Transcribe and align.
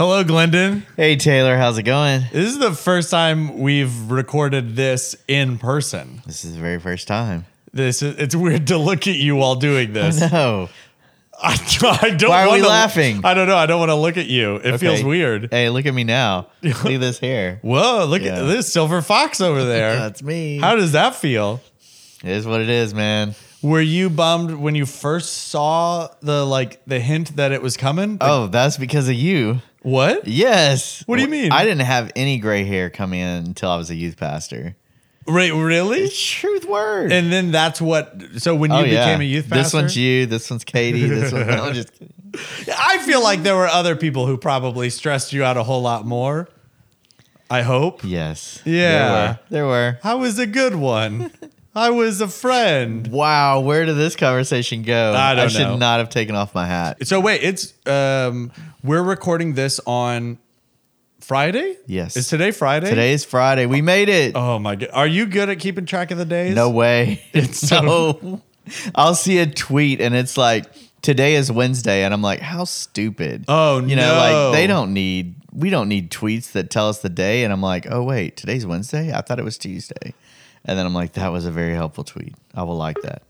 Hello, 0.00 0.24
Glendon. 0.24 0.86
Hey 0.96 1.14
Taylor, 1.16 1.58
how's 1.58 1.76
it 1.76 1.82
going? 1.82 2.22
This 2.32 2.48
is 2.48 2.58
the 2.58 2.72
first 2.72 3.10
time 3.10 3.58
we've 3.58 4.10
recorded 4.10 4.74
this 4.74 5.14
in 5.28 5.58
person. 5.58 6.22
This 6.24 6.42
is 6.42 6.54
the 6.54 6.58
very 6.62 6.80
first 6.80 7.06
time. 7.06 7.44
This 7.74 8.00
is, 8.00 8.16
it's 8.16 8.34
weird 8.34 8.68
to 8.68 8.78
look 8.78 9.06
at 9.06 9.16
you 9.16 9.36
while 9.36 9.56
doing 9.56 9.92
this. 9.92 10.18
No. 10.32 10.70
I, 11.38 11.52
I 12.02 12.10
don't. 12.16 12.30
Why 12.30 12.44
are 12.44 12.46
we 12.46 12.62
wanna- 12.62 12.68
laughing? 12.68 13.20
I 13.26 13.34
don't 13.34 13.46
know. 13.46 13.58
I 13.58 13.66
don't 13.66 13.78
want 13.78 13.90
to 13.90 13.94
look 13.94 14.16
at 14.16 14.24
you. 14.24 14.56
It 14.56 14.78
feels 14.78 15.04
weird. 15.04 15.48
Hey, 15.50 15.68
look 15.68 15.84
at 15.84 15.92
me 15.92 16.04
now. 16.04 16.46
Look 16.62 16.86
at 16.86 16.98
this 17.00 17.18
hair. 17.18 17.58
Whoa! 17.60 18.06
Look 18.06 18.22
Yeah. 18.22 18.38
at 18.40 18.44
this 18.44 18.72
silver 18.72 19.02
fox 19.02 19.38
over 19.42 19.62
there. 19.66 19.96
That's 19.98 20.22
me. 20.22 20.60
How 20.60 20.76
does 20.76 20.92
that 20.92 21.14
feel? 21.14 21.60
it 22.24 22.30
is 22.30 22.46
what 22.46 22.62
it 22.62 22.70
is, 22.70 22.94
man. 22.94 23.34
Were 23.60 23.82
you 23.82 24.08
bummed 24.08 24.52
when 24.52 24.74
you 24.74 24.86
first 24.86 25.48
saw 25.48 26.08
the 26.22 26.46
like 26.46 26.80
the 26.86 27.00
hint 27.00 27.36
that 27.36 27.52
it 27.52 27.60
was 27.60 27.76
coming? 27.76 28.16
The- 28.16 28.24
Oh, 28.26 28.46
that's 28.46 28.78
because 28.78 29.06
of 29.06 29.14
you. 29.14 29.60
What? 29.82 30.26
Yes. 30.26 31.02
What 31.06 31.16
do 31.16 31.22
you 31.22 31.28
mean? 31.28 31.52
I 31.52 31.64
didn't 31.64 31.86
have 31.86 32.12
any 32.16 32.38
gray 32.38 32.64
hair 32.64 32.90
come 32.90 33.12
in 33.12 33.46
until 33.46 33.70
I 33.70 33.76
was 33.76 33.90
a 33.90 33.94
youth 33.94 34.16
pastor. 34.16 34.76
Right? 35.26 35.52
Really? 35.52 36.08
Truth 36.08 36.66
word. 36.66 37.12
And 37.12 37.32
then 37.32 37.50
that's 37.50 37.80
what. 37.80 38.20
So 38.38 38.54
when 38.54 38.70
you 38.70 38.78
oh, 38.78 38.82
yeah. 38.82 39.04
became 39.04 39.20
a 39.20 39.24
youth 39.24 39.48
pastor, 39.48 39.62
This 39.62 39.72
one's 39.74 39.96
you. 39.96 40.26
This 40.26 40.50
one's 40.50 40.64
Katie. 40.64 41.06
This 41.06 41.32
one. 41.32 41.46
No, 41.46 41.52
I'm 41.64 41.74
just 41.74 41.92
kidding. 41.92 42.14
I 42.76 42.98
feel 42.98 43.22
like 43.22 43.42
there 43.42 43.56
were 43.56 43.66
other 43.66 43.96
people 43.96 44.26
who 44.26 44.36
probably 44.36 44.90
stressed 44.90 45.32
you 45.32 45.44
out 45.44 45.56
a 45.56 45.62
whole 45.62 45.82
lot 45.82 46.06
more. 46.06 46.48
I 47.50 47.62
hope. 47.62 48.02
Yes. 48.04 48.62
Yeah. 48.64 48.78
There 48.98 49.10
were. 49.10 49.38
There 49.50 49.66
were. 49.66 49.98
I 50.04 50.14
was 50.14 50.38
a 50.38 50.46
good 50.46 50.76
one. 50.76 51.32
I 51.74 51.90
was 51.90 52.20
a 52.20 52.28
friend. 52.28 53.06
Wow, 53.06 53.60
where 53.60 53.86
did 53.86 53.96
this 53.96 54.16
conversation 54.16 54.82
go? 54.82 55.12
I 55.14 55.34
don't 55.34 55.50
should 55.50 55.60
know. 55.60 55.76
not 55.76 55.98
have 56.00 56.08
taken 56.08 56.34
off 56.34 56.54
my 56.54 56.66
hat. 56.66 57.06
So 57.06 57.20
wait, 57.20 57.42
it's 57.42 57.74
um 57.86 58.50
we're 58.82 59.02
recording 59.02 59.54
this 59.54 59.80
on 59.86 60.38
Friday? 61.20 61.76
Yes. 61.86 62.16
Is 62.16 62.28
today 62.28 62.50
Friday? 62.50 62.88
Today 62.90 63.12
is 63.12 63.24
Friday. 63.24 63.66
We 63.66 63.82
made 63.82 64.08
it. 64.08 64.32
Oh 64.34 64.58
my 64.58 64.74
god. 64.74 64.90
Are 64.92 65.06
you 65.06 65.26
good 65.26 65.48
at 65.48 65.60
keeping 65.60 65.86
track 65.86 66.10
of 66.10 66.18
the 66.18 66.24
days? 66.24 66.54
No 66.56 66.70
way. 66.70 67.22
It's 67.32 67.58
so- 67.68 67.80
no. 67.82 68.42
I'll 68.94 69.14
see 69.14 69.38
a 69.38 69.46
tweet 69.46 70.00
and 70.00 70.14
it's 70.14 70.36
like 70.36 70.66
today 71.02 71.34
is 71.34 71.50
Wednesday 71.52 72.04
and 72.04 72.12
I'm 72.12 72.22
like, 72.22 72.40
how 72.40 72.64
stupid. 72.64 73.44
Oh, 73.48 73.80
you 73.80 73.96
know, 73.96 74.14
no. 74.14 74.18
like 74.18 74.56
they 74.56 74.66
don't 74.66 74.92
need 74.92 75.34
we 75.52 75.70
don't 75.70 75.88
need 75.88 76.10
tweets 76.10 76.52
that 76.52 76.70
tell 76.70 76.88
us 76.88 77.00
the 77.00 77.08
day. 77.08 77.44
And 77.44 77.52
I'm 77.52 77.62
like, 77.62 77.86
oh 77.88 78.02
wait, 78.02 78.36
today's 78.36 78.66
Wednesday. 78.66 79.12
I 79.12 79.20
thought 79.20 79.38
it 79.38 79.44
was 79.44 79.56
Tuesday. 79.56 80.14
And 80.64 80.78
then 80.78 80.86
I'm 80.86 80.94
like, 80.94 81.12
that 81.14 81.32
was 81.32 81.46
a 81.46 81.50
very 81.50 81.74
helpful 81.74 82.04
tweet. 82.04 82.34
I 82.54 82.62
will 82.64 82.76
like 82.76 82.96
that. 83.02 83.22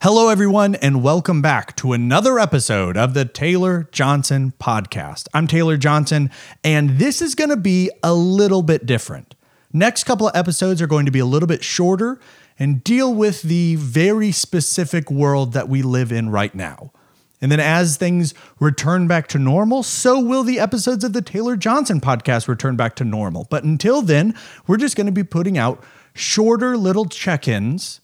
Hello, 0.00 0.30
everyone, 0.30 0.74
and 0.76 1.02
welcome 1.02 1.42
back 1.42 1.76
to 1.76 1.92
another 1.92 2.38
episode 2.38 2.96
of 2.96 3.12
the 3.12 3.26
Taylor 3.26 3.88
Johnson 3.92 4.54
podcast. 4.58 5.26
I'm 5.34 5.46
Taylor 5.46 5.76
Johnson, 5.76 6.30
and 6.64 6.98
this 6.98 7.20
is 7.20 7.34
going 7.34 7.50
to 7.50 7.56
be 7.56 7.90
a 8.02 8.14
little 8.14 8.62
bit 8.62 8.86
different. 8.86 9.34
Next 9.72 10.04
couple 10.04 10.28
of 10.28 10.34
episodes 10.34 10.80
are 10.80 10.86
going 10.86 11.04
to 11.04 11.12
be 11.12 11.18
a 11.18 11.26
little 11.26 11.46
bit 11.46 11.62
shorter 11.62 12.18
and 12.58 12.82
deal 12.82 13.14
with 13.14 13.42
the 13.42 13.76
very 13.76 14.32
specific 14.32 15.10
world 15.10 15.52
that 15.52 15.68
we 15.68 15.82
live 15.82 16.12
in 16.12 16.30
right 16.30 16.54
now. 16.54 16.92
And 17.40 17.52
then 17.52 17.60
as 17.60 17.96
things 17.96 18.34
return 18.58 19.06
back 19.06 19.28
to 19.28 19.38
normal, 19.38 19.84
so 19.84 20.18
will 20.18 20.42
the 20.42 20.58
episodes 20.58 21.04
of 21.04 21.12
the 21.12 21.22
Taylor 21.22 21.56
Johnson 21.56 22.00
podcast 22.00 22.48
return 22.48 22.74
back 22.74 22.96
to 22.96 23.04
normal. 23.04 23.46
But 23.48 23.62
until 23.62 24.02
then, 24.02 24.34
we're 24.66 24.76
just 24.76 24.96
going 24.96 25.06
to 25.06 25.12
be 25.12 25.22
putting 25.22 25.56
out 25.56 25.82
shorter 26.14 26.76
little 26.76 27.04
check 27.04 27.46
ins 27.46 28.00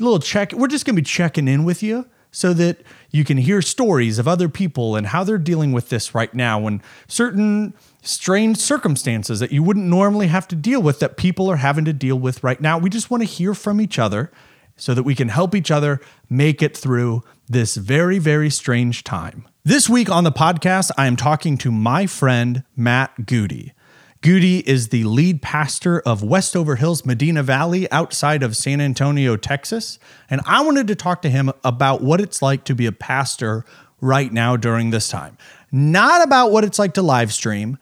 little 0.00 0.18
check. 0.18 0.52
We're 0.52 0.68
just 0.68 0.84
going 0.84 0.96
to 0.96 1.02
be 1.02 1.06
checking 1.06 1.48
in 1.48 1.64
with 1.64 1.82
you 1.82 2.06
so 2.30 2.52
that 2.54 2.78
you 3.10 3.22
can 3.22 3.36
hear 3.36 3.62
stories 3.62 4.18
of 4.18 4.26
other 4.26 4.48
people 4.48 4.96
and 4.96 5.06
how 5.06 5.22
they're 5.22 5.38
dealing 5.38 5.70
with 5.70 5.88
this 5.88 6.14
right 6.14 6.34
now 6.34 6.66
and 6.66 6.80
certain 7.06 7.74
strange 8.06 8.58
circumstances 8.58 9.40
that 9.40 9.52
you 9.52 9.62
wouldn't 9.62 9.86
normally 9.86 10.28
have 10.28 10.46
to 10.48 10.56
deal 10.56 10.80
with 10.80 11.00
that 11.00 11.16
people 11.16 11.50
are 11.50 11.56
having 11.56 11.84
to 11.84 11.92
deal 11.92 12.18
with 12.18 12.44
right 12.44 12.60
now. 12.60 12.78
We 12.78 12.90
just 12.90 13.10
want 13.10 13.22
to 13.22 13.28
hear 13.28 13.54
from 13.54 13.80
each 13.80 13.98
other 13.98 14.30
so 14.76 14.94
that 14.94 15.04
we 15.04 15.14
can 15.14 15.28
help 15.28 15.54
each 15.54 15.70
other 15.70 16.00
make 16.28 16.62
it 16.62 16.76
through 16.76 17.22
this 17.48 17.76
very, 17.76 18.18
very 18.18 18.50
strange 18.50 19.04
time. 19.04 19.46
This 19.64 19.88
week 19.88 20.10
on 20.10 20.24
the 20.24 20.32
podcast, 20.32 20.90
I 20.98 21.06
am 21.06 21.16
talking 21.16 21.56
to 21.58 21.70
my 21.70 22.06
friend, 22.06 22.64
Matt 22.76 23.26
Goody. 23.26 23.72
Goody 24.20 24.66
is 24.68 24.88
the 24.88 25.04
lead 25.04 25.42
pastor 25.42 26.00
of 26.00 26.22
Westover 26.22 26.76
Hills 26.76 27.04
Medina 27.04 27.42
Valley 27.42 27.90
outside 27.92 28.42
of 28.42 28.56
San 28.56 28.80
Antonio, 28.80 29.36
Texas. 29.36 29.98
And 30.30 30.40
I 30.46 30.62
wanted 30.62 30.86
to 30.88 30.94
talk 30.94 31.20
to 31.22 31.30
him 31.30 31.52
about 31.62 32.00
what 32.00 32.20
it's 32.22 32.40
like 32.40 32.64
to 32.64 32.74
be 32.74 32.86
a 32.86 32.92
pastor 32.92 33.66
right 34.00 34.32
now 34.32 34.56
during 34.56 34.90
this 34.90 35.08
time. 35.08 35.36
Not 35.70 36.22
about 36.22 36.52
what 36.52 36.64
it's 36.64 36.78
like 36.78 36.94
to 36.94 37.02
live 37.02 37.32
stream, 37.32 37.78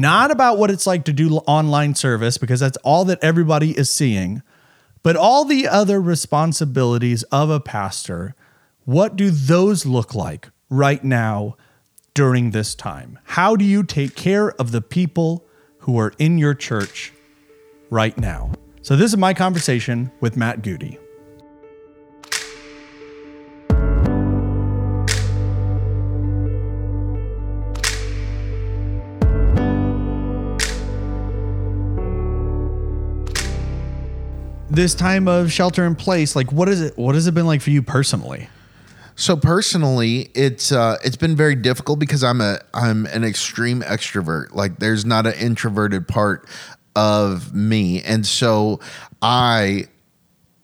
not 0.00 0.30
about 0.30 0.58
what 0.58 0.70
it's 0.70 0.86
like 0.86 1.04
to 1.04 1.12
do 1.12 1.36
online 1.38 1.94
service, 1.94 2.38
because 2.38 2.60
that's 2.60 2.78
all 2.78 3.04
that 3.06 3.22
everybody 3.22 3.76
is 3.76 3.90
seeing, 3.90 4.42
but 5.02 5.16
all 5.16 5.44
the 5.44 5.68
other 5.68 6.00
responsibilities 6.00 7.22
of 7.24 7.50
a 7.50 7.60
pastor. 7.60 8.34
What 8.84 9.16
do 9.16 9.30
those 9.30 9.86
look 9.86 10.14
like 10.14 10.50
right 10.68 11.02
now 11.02 11.56
during 12.12 12.50
this 12.50 12.74
time? 12.74 13.18
How 13.24 13.56
do 13.56 13.64
you 13.64 13.82
take 13.82 14.14
care 14.14 14.50
of 14.52 14.72
the 14.72 14.82
people 14.82 15.46
who 15.78 15.98
are 15.98 16.12
in 16.18 16.38
your 16.38 16.54
church 16.54 17.12
right 17.90 18.16
now? 18.18 18.52
So, 18.82 18.96
this 18.96 19.12
is 19.12 19.16
my 19.16 19.32
conversation 19.32 20.10
with 20.20 20.36
Matt 20.36 20.62
Goody. 20.62 20.98
This 34.70 34.94
time 34.94 35.28
of 35.28 35.52
shelter 35.52 35.84
in 35.84 35.94
place, 35.94 36.34
like 36.34 36.50
what 36.50 36.68
is 36.68 36.80
it? 36.80 36.96
What 36.96 37.14
has 37.14 37.26
it 37.26 37.34
been 37.34 37.46
like 37.46 37.60
for 37.60 37.70
you 37.70 37.82
personally? 37.82 38.48
So 39.16 39.36
personally, 39.36 40.30
it's 40.34 40.72
uh, 40.72 40.96
it's 41.04 41.16
been 41.16 41.36
very 41.36 41.54
difficult 41.54 41.98
because 41.98 42.24
I'm 42.24 42.40
a 42.40 42.58
I'm 42.72 43.06
an 43.06 43.22
extreme 43.24 43.82
extrovert. 43.82 44.54
Like 44.54 44.78
there's 44.78 45.04
not 45.04 45.26
an 45.26 45.34
introverted 45.34 46.08
part 46.08 46.48
of 46.96 47.54
me, 47.54 48.02
and 48.02 48.26
so 48.26 48.80
I 49.22 49.84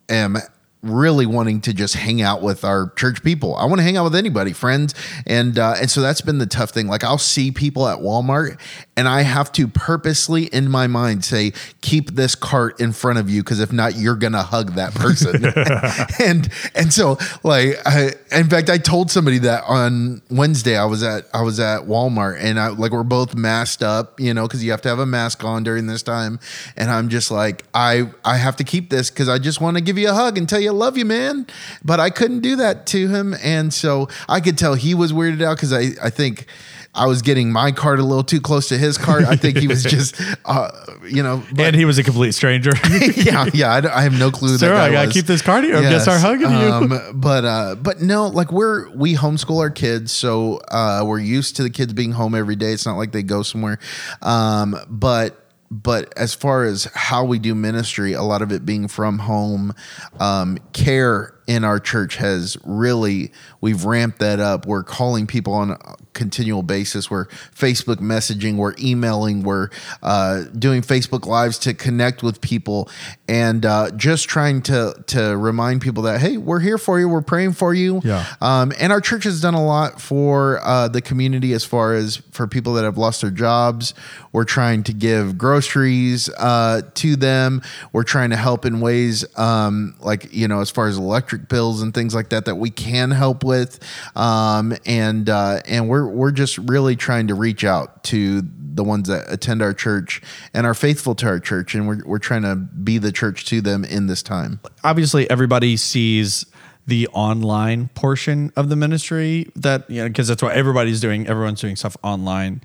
am 0.08 0.38
really 0.82 1.26
wanting 1.26 1.60
to 1.60 1.74
just 1.74 1.94
hang 1.94 2.22
out 2.22 2.40
with 2.40 2.64
our 2.64 2.90
church 2.96 3.22
people. 3.22 3.54
I 3.56 3.66
want 3.66 3.78
to 3.78 3.82
hang 3.82 3.96
out 3.96 4.04
with 4.04 4.14
anybody, 4.14 4.52
friends, 4.52 4.94
and 5.26 5.58
uh, 5.58 5.74
and 5.78 5.90
so 5.90 6.00
that's 6.00 6.20
been 6.20 6.38
the 6.38 6.46
tough 6.46 6.70
thing. 6.70 6.86
Like 6.86 7.04
I'll 7.04 7.18
see 7.18 7.50
people 7.50 7.86
at 7.86 7.98
Walmart, 7.98 8.58
and 8.96 9.06
I 9.06 9.22
have 9.22 9.52
to 9.52 9.68
purposely 9.68 10.44
in 10.44 10.70
my 10.70 10.86
mind 10.86 11.24
say, 11.24 11.52
"Keep 11.82 12.12
this 12.12 12.34
cart 12.34 12.80
in 12.80 12.92
front 12.92 13.18
of 13.18 13.28
you, 13.28 13.42
because 13.42 13.60
if 13.60 13.72
not, 13.72 13.96
you're 13.96 14.16
gonna 14.16 14.42
hug 14.42 14.74
that 14.74 14.94
person." 14.94 15.44
and 16.20 16.48
and 16.74 16.92
so 16.92 17.18
like, 17.42 17.76
I, 17.84 18.12
in 18.32 18.48
fact, 18.48 18.70
I 18.70 18.78
told 18.78 19.10
somebody 19.10 19.38
that 19.38 19.64
on 19.66 20.22
Wednesday. 20.30 20.76
I 20.76 20.86
was 20.86 21.02
at 21.02 21.26
I 21.34 21.42
was 21.42 21.60
at 21.60 21.82
Walmart, 21.82 22.38
and 22.40 22.58
I 22.58 22.68
like 22.68 22.92
we're 22.92 23.02
both 23.02 23.34
masked 23.34 23.82
up, 23.82 24.18
you 24.18 24.32
know, 24.32 24.46
because 24.46 24.64
you 24.64 24.70
have 24.70 24.82
to 24.82 24.88
have 24.88 24.98
a 24.98 25.06
mask 25.06 25.44
on 25.44 25.62
during 25.62 25.86
this 25.86 26.02
time, 26.02 26.40
and 26.76 26.90
I'm 26.90 27.10
just 27.10 27.30
like, 27.30 27.64
I 27.74 28.10
I 28.24 28.38
have 28.38 28.56
to 28.56 28.64
keep 28.64 28.88
this 28.88 29.10
because 29.10 29.28
I 29.28 29.38
just 29.38 29.60
want 29.60 29.76
to 29.76 29.82
give 29.82 29.98
you 29.98 30.08
a 30.08 30.14
hug 30.14 30.38
and 30.38 30.48
tell 30.48 30.60
you 30.60 30.69
I 30.70 30.72
love 30.72 30.96
you, 30.96 31.04
man. 31.04 31.46
But 31.84 31.98
I 32.00 32.10
couldn't 32.10 32.40
do 32.40 32.56
that 32.56 32.86
to 32.88 33.08
him. 33.08 33.34
And 33.42 33.74
so 33.74 34.08
I 34.28 34.40
could 34.40 34.56
tell 34.56 34.74
he 34.74 34.94
was 34.94 35.12
weirded 35.12 35.42
out 35.42 35.56
because 35.56 35.72
I, 35.72 35.90
I 36.02 36.10
think 36.10 36.46
I 36.94 37.06
was 37.06 37.22
getting 37.22 37.52
my 37.52 37.70
cart 37.70 38.00
a 38.00 38.02
little 38.02 38.24
too 38.24 38.40
close 38.40 38.68
to 38.68 38.78
his 38.78 38.98
cart. 38.98 39.24
I 39.24 39.36
think 39.36 39.58
he 39.58 39.68
was 39.68 39.82
just, 39.96 40.20
uh, 40.44 40.70
you 41.04 41.22
know, 41.22 41.42
but, 41.52 41.66
and 41.66 41.76
he 41.76 41.84
was 41.84 41.98
a 41.98 42.02
complete 42.02 42.32
stranger. 42.32 42.72
yeah, 43.16 43.48
yeah. 43.52 43.72
I, 43.72 43.98
I 43.98 44.02
have 44.02 44.18
no 44.18 44.30
clue. 44.30 44.56
Sir, 44.58 44.68
that 44.68 44.74
guy 44.74 44.86
I 44.86 44.92
gotta 44.92 45.06
was. 45.06 45.14
keep 45.14 45.26
this 45.26 45.42
cart 45.42 45.64
here. 45.64 45.76
I 45.76 45.82
guess 45.82 46.08
I'm 46.08 46.20
hugging 46.20 46.50
you. 46.50 46.96
Um, 46.96 47.20
but 47.20 47.44
uh, 47.44 47.74
but 47.76 48.00
no, 48.00 48.26
like 48.26 48.50
we're 48.50 48.90
we 48.90 49.14
homeschool 49.14 49.60
our 49.60 49.70
kids, 49.70 50.10
so 50.10 50.60
uh, 50.68 51.04
we're 51.06 51.20
used 51.20 51.56
to 51.56 51.62
the 51.62 51.70
kids 51.70 51.92
being 51.92 52.12
home 52.12 52.34
every 52.34 52.56
day. 52.56 52.72
It's 52.72 52.86
not 52.86 52.96
like 52.96 53.12
they 53.12 53.22
go 53.22 53.42
somewhere. 53.42 53.78
Um, 54.22 54.76
but 54.88 55.39
but 55.70 56.12
as 56.16 56.34
far 56.34 56.64
as 56.64 56.84
how 56.94 57.24
we 57.24 57.38
do 57.38 57.54
ministry, 57.54 58.12
a 58.12 58.22
lot 58.22 58.42
of 58.42 58.50
it 58.50 58.66
being 58.66 58.88
from 58.88 59.20
home, 59.20 59.72
um, 60.18 60.58
care 60.72 61.34
in 61.46 61.64
our 61.64 61.78
church 61.78 62.16
has 62.16 62.56
really 62.64 63.32
we've 63.60 63.84
ramped 63.84 64.18
that 64.18 64.40
up. 64.40 64.66
We're 64.66 64.82
calling 64.82 65.26
people 65.26 65.52
on 65.52 65.76
continual 66.12 66.62
basis. 66.62 67.10
We're 67.10 67.26
Facebook 67.54 67.96
messaging. 67.96 68.56
We're 68.56 68.74
emailing. 68.78 69.42
We're 69.42 69.68
uh, 70.02 70.44
doing 70.58 70.82
Facebook 70.82 71.26
lives 71.26 71.58
to 71.60 71.74
connect 71.74 72.22
with 72.22 72.40
people, 72.40 72.88
and 73.28 73.64
uh, 73.64 73.90
just 73.92 74.28
trying 74.28 74.62
to 74.62 75.02
to 75.08 75.36
remind 75.36 75.80
people 75.80 76.02
that 76.04 76.20
hey, 76.20 76.36
we're 76.36 76.60
here 76.60 76.78
for 76.78 76.98
you. 76.98 77.08
We're 77.08 77.22
praying 77.22 77.52
for 77.52 77.74
you. 77.74 78.00
Yeah. 78.04 78.26
Um, 78.40 78.72
and 78.78 78.92
our 78.92 79.00
church 79.00 79.24
has 79.24 79.40
done 79.40 79.54
a 79.54 79.64
lot 79.64 80.00
for 80.00 80.60
uh, 80.62 80.88
the 80.88 81.00
community 81.00 81.52
as 81.52 81.64
far 81.64 81.94
as 81.94 82.16
for 82.30 82.46
people 82.46 82.74
that 82.74 82.84
have 82.84 82.98
lost 82.98 83.20
their 83.20 83.30
jobs. 83.30 83.94
We're 84.32 84.44
trying 84.44 84.84
to 84.84 84.92
give 84.92 85.36
groceries 85.36 86.28
uh, 86.38 86.82
to 86.94 87.16
them. 87.16 87.62
We're 87.92 88.04
trying 88.04 88.30
to 88.30 88.36
help 88.36 88.64
in 88.64 88.80
ways 88.80 89.24
um, 89.38 89.96
like, 90.00 90.32
you 90.32 90.46
know, 90.46 90.60
as 90.60 90.70
far 90.70 90.86
as 90.86 90.96
electric 90.96 91.48
bills 91.48 91.82
and 91.82 91.92
things 91.92 92.14
like 92.14 92.28
that, 92.30 92.44
that 92.44 92.56
we 92.56 92.70
can 92.70 93.10
help 93.10 93.42
with. 93.42 93.80
Um, 94.16 94.76
and 94.86 95.28
uh, 95.28 95.60
and 95.66 95.88
we're, 95.88 95.99
we're 96.06 96.32
just 96.32 96.58
really 96.58 96.96
trying 96.96 97.26
to 97.28 97.34
reach 97.34 97.64
out 97.64 98.04
to 98.04 98.42
the 98.42 98.84
ones 98.84 99.08
that 99.08 99.24
attend 99.30 99.62
our 99.62 99.74
church 99.74 100.22
and 100.54 100.66
are 100.66 100.74
faithful 100.74 101.14
to 101.16 101.26
our 101.26 101.40
church. 101.40 101.74
And 101.74 101.88
we're, 101.88 102.02
we're 102.04 102.18
trying 102.18 102.42
to 102.42 102.56
be 102.56 102.98
the 102.98 103.12
church 103.12 103.44
to 103.46 103.60
them 103.60 103.84
in 103.84 104.06
this 104.06 104.22
time. 104.22 104.60
obviously 104.84 105.28
everybody 105.30 105.76
sees 105.76 106.46
the 106.86 107.06
online 107.08 107.88
portion 107.94 108.52
of 108.56 108.68
the 108.68 108.76
ministry 108.76 109.50
that 109.54 109.88
you 109.88 110.02
know 110.02 110.08
because 110.08 110.28
that's 110.28 110.42
what 110.42 110.52
everybody's 110.56 111.00
doing 111.00 111.26
everyone's 111.26 111.60
doing 111.60 111.76
stuff 111.76 111.96
online 112.02 112.60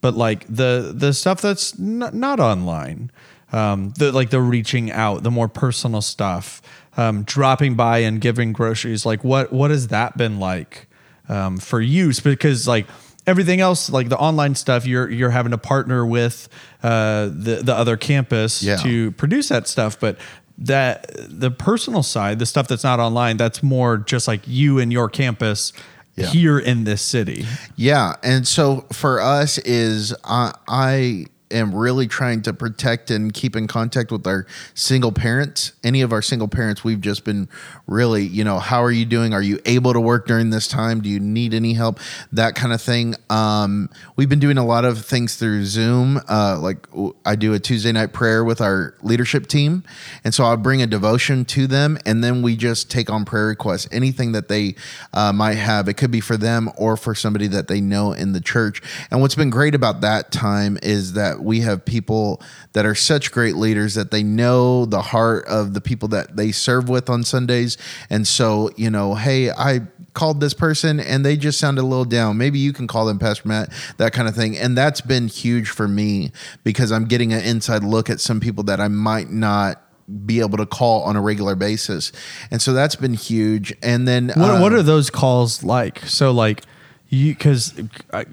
but 0.00 0.14
like 0.14 0.44
the 0.48 0.92
the 0.94 1.14
stuff 1.14 1.40
that's 1.40 1.78
not, 1.78 2.12
not 2.12 2.40
online 2.40 3.10
um 3.52 3.90
the 3.96 4.12
like 4.12 4.30
the 4.30 4.40
reaching 4.40 4.90
out 4.90 5.22
the 5.22 5.30
more 5.30 5.48
personal 5.48 6.02
stuff 6.02 6.60
um 6.98 7.22
dropping 7.22 7.74
by 7.74 7.98
and 7.98 8.20
giving 8.20 8.52
groceries 8.52 9.06
like 9.06 9.24
what 9.24 9.50
what 9.52 9.70
has 9.70 9.88
that 9.88 10.16
been 10.16 10.38
like 10.38 10.86
um 11.30 11.56
for 11.56 11.80
use 11.80 12.20
because 12.20 12.68
like 12.68 12.86
everything 13.26 13.60
else 13.60 13.88
like 13.90 14.08
the 14.10 14.18
online 14.18 14.54
stuff 14.54 14.86
you're 14.86 15.08
you're 15.10 15.30
having 15.30 15.52
to 15.52 15.58
partner 15.58 16.04
with 16.04 16.48
uh 16.82 17.26
the 17.26 17.60
the 17.62 17.74
other 17.74 17.96
campus 17.96 18.62
Yeah. 18.62 18.76
to 18.78 19.12
produce 19.12 19.48
that 19.48 19.66
stuff 19.68 19.98
but 19.98 20.18
that 20.58 21.06
the 21.16 21.50
personal 21.50 22.02
side 22.02 22.38
the 22.38 22.46
stuff 22.46 22.68
that's 22.68 22.84
not 22.84 23.00
online 23.00 23.36
that's 23.38 23.62
more 23.62 23.96
just 23.98 24.28
like 24.28 24.42
you 24.46 24.78
and 24.78 24.92
your 24.92 25.08
campus 25.08 25.72
Yeah. 26.16 26.26
here 26.26 26.58
in 26.58 26.84
this 26.84 27.00
city 27.02 27.46
Yeah, 27.76 28.14
and 28.22 28.46
so 28.46 28.84
for 28.92 29.20
us 29.20 29.56
is 29.58 30.12
I 30.24 30.52
I 30.68 31.26
am 31.50 31.74
really 31.74 32.06
trying 32.06 32.42
to 32.42 32.52
protect 32.52 33.10
and 33.10 33.32
keep 33.32 33.56
in 33.56 33.66
contact 33.66 34.10
with 34.12 34.26
our 34.26 34.46
single 34.74 35.12
parents. 35.12 35.72
Any 35.82 36.02
of 36.02 36.12
our 36.12 36.22
single 36.22 36.48
parents, 36.48 36.84
we've 36.84 37.00
just 37.00 37.24
been 37.24 37.48
really, 37.86 38.24
you 38.24 38.44
know, 38.44 38.58
how 38.58 38.82
are 38.82 38.90
you 38.90 39.04
doing? 39.04 39.34
Are 39.34 39.42
you 39.42 39.58
able 39.66 39.92
to 39.92 40.00
work 40.00 40.26
during 40.26 40.50
this 40.50 40.68
time? 40.68 41.00
Do 41.00 41.08
you 41.08 41.20
need 41.20 41.54
any 41.54 41.74
help? 41.74 41.98
That 42.32 42.54
kind 42.54 42.72
of 42.72 42.80
thing. 42.80 43.14
Um, 43.28 43.90
we've 44.16 44.28
been 44.28 44.38
doing 44.38 44.58
a 44.58 44.64
lot 44.64 44.84
of 44.84 45.04
things 45.04 45.36
through 45.36 45.64
Zoom. 45.64 46.20
Uh, 46.28 46.58
like 46.60 46.86
I 47.24 47.36
do 47.36 47.54
a 47.54 47.58
Tuesday 47.58 47.92
night 47.92 48.12
prayer 48.12 48.44
with 48.44 48.60
our 48.60 48.94
leadership 49.02 49.46
team, 49.46 49.82
and 50.24 50.34
so 50.34 50.44
I'll 50.44 50.56
bring 50.56 50.82
a 50.82 50.86
devotion 50.86 51.44
to 51.46 51.66
them, 51.66 51.98
and 52.06 52.22
then 52.22 52.42
we 52.42 52.56
just 52.56 52.90
take 52.90 53.10
on 53.10 53.24
prayer 53.24 53.46
requests, 53.46 53.88
anything 53.92 54.32
that 54.32 54.48
they 54.48 54.74
uh, 55.12 55.32
might 55.32 55.54
have. 55.54 55.88
It 55.88 55.94
could 55.94 56.10
be 56.10 56.20
for 56.20 56.36
them 56.36 56.70
or 56.76 56.96
for 56.96 57.14
somebody 57.14 57.46
that 57.48 57.68
they 57.68 57.80
know 57.80 58.12
in 58.12 58.32
the 58.32 58.40
church. 58.40 58.82
And 59.10 59.20
what's 59.20 59.34
been 59.34 59.50
great 59.50 59.74
about 59.74 60.00
that 60.02 60.30
time 60.30 60.78
is 60.82 61.14
that 61.14 61.39
we 61.42 61.60
have 61.60 61.84
people 61.84 62.40
that 62.72 62.86
are 62.86 62.94
such 62.94 63.32
great 63.32 63.56
leaders 63.56 63.94
that 63.94 64.10
they 64.10 64.22
know 64.22 64.84
the 64.86 65.02
heart 65.02 65.46
of 65.46 65.74
the 65.74 65.80
people 65.80 66.08
that 66.08 66.36
they 66.36 66.52
serve 66.52 66.88
with 66.88 67.10
on 67.10 67.24
Sundays. 67.24 67.76
And 68.08 68.26
so, 68.26 68.70
you 68.76 68.90
know, 68.90 69.14
hey, 69.14 69.50
I 69.50 69.80
called 70.14 70.40
this 70.40 70.54
person 70.54 71.00
and 71.00 71.24
they 71.24 71.36
just 71.36 71.58
sounded 71.58 71.82
a 71.82 71.86
little 71.86 72.04
down. 72.04 72.36
Maybe 72.36 72.58
you 72.58 72.72
can 72.72 72.86
call 72.86 73.06
them 73.06 73.18
Pastor 73.18 73.48
Matt, 73.48 73.72
that 73.96 74.12
kind 74.12 74.28
of 74.28 74.34
thing. 74.34 74.56
And 74.56 74.76
that's 74.76 75.00
been 75.00 75.28
huge 75.28 75.70
for 75.70 75.88
me 75.88 76.32
because 76.64 76.92
I'm 76.92 77.06
getting 77.06 77.32
an 77.32 77.42
inside 77.44 77.84
look 77.84 78.10
at 78.10 78.20
some 78.20 78.40
people 78.40 78.64
that 78.64 78.80
I 78.80 78.88
might 78.88 79.30
not 79.30 79.82
be 80.26 80.40
able 80.40 80.58
to 80.58 80.66
call 80.66 81.02
on 81.02 81.16
a 81.16 81.20
regular 81.20 81.54
basis. 81.54 82.12
And 82.50 82.60
so 82.60 82.72
that's 82.72 82.96
been 82.96 83.14
huge. 83.14 83.72
And 83.82 84.08
then 84.08 84.28
what, 84.28 84.38
uh, 84.38 84.60
what 84.60 84.72
are 84.72 84.82
those 84.82 85.10
calls 85.10 85.62
like 85.62 86.00
so 86.00 86.32
like 86.32 86.62
you 87.08 87.32
because 87.32 87.80
I, 88.12 88.26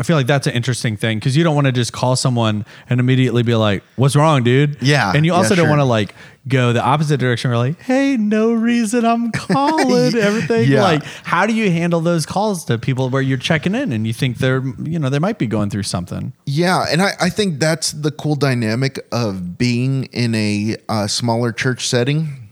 I 0.00 0.02
feel 0.02 0.16
like 0.16 0.26
that's 0.26 0.46
an 0.46 0.54
interesting 0.54 0.96
thing 0.96 1.18
because 1.18 1.36
you 1.36 1.44
don't 1.44 1.54
want 1.54 1.66
to 1.66 1.72
just 1.72 1.92
call 1.92 2.16
someone 2.16 2.64
and 2.88 2.98
immediately 3.00 3.42
be 3.42 3.54
like 3.54 3.84
what's 3.96 4.16
wrong 4.16 4.42
dude 4.42 4.78
Yeah, 4.80 5.12
and 5.14 5.26
you 5.26 5.32
yeah, 5.32 5.36
also 5.36 5.54
don't 5.54 5.64
sure. 5.64 5.68
want 5.68 5.80
to 5.80 5.84
like 5.84 6.14
go 6.48 6.72
the 6.72 6.82
opposite 6.82 7.18
direction 7.20 7.50
where 7.50 7.58
like 7.58 7.78
hey 7.82 8.16
no 8.16 8.50
reason 8.54 9.04
i'm 9.04 9.30
calling 9.32 10.14
everything 10.16 10.70
Yeah. 10.72 10.82
like 10.82 11.02
how 11.22 11.44
do 11.46 11.52
you 11.52 11.70
handle 11.70 12.00
those 12.00 12.24
calls 12.24 12.64
to 12.64 12.78
people 12.78 13.10
where 13.10 13.20
you're 13.20 13.36
checking 13.36 13.74
in 13.74 13.92
and 13.92 14.06
you 14.06 14.14
think 14.14 14.38
they're 14.38 14.62
you 14.82 14.98
know 14.98 15.10
they 15.10 15.18
might 15.18 15.38
be 15.38 15.46
going 15.46 15.68
through 15.68 15.82
something 15.82 16.32
Yeah, 16.46 16.86
and 16.90 17.02
I, 17.02 17.10
I 17.20 17.28
think 17.28 17.60
that's 17.60 17.92
the 17.92 18.10
cool 18.10 18.36
dynamic 18.36 18.98
of 19.12 19.58
being 19.58 20.04
in 20.06 20.34
a 20.34 20.76
uh, 20.88 21.06
smaller 21.08 21.52
church 21.52 21.86
setting. 21.86 22.48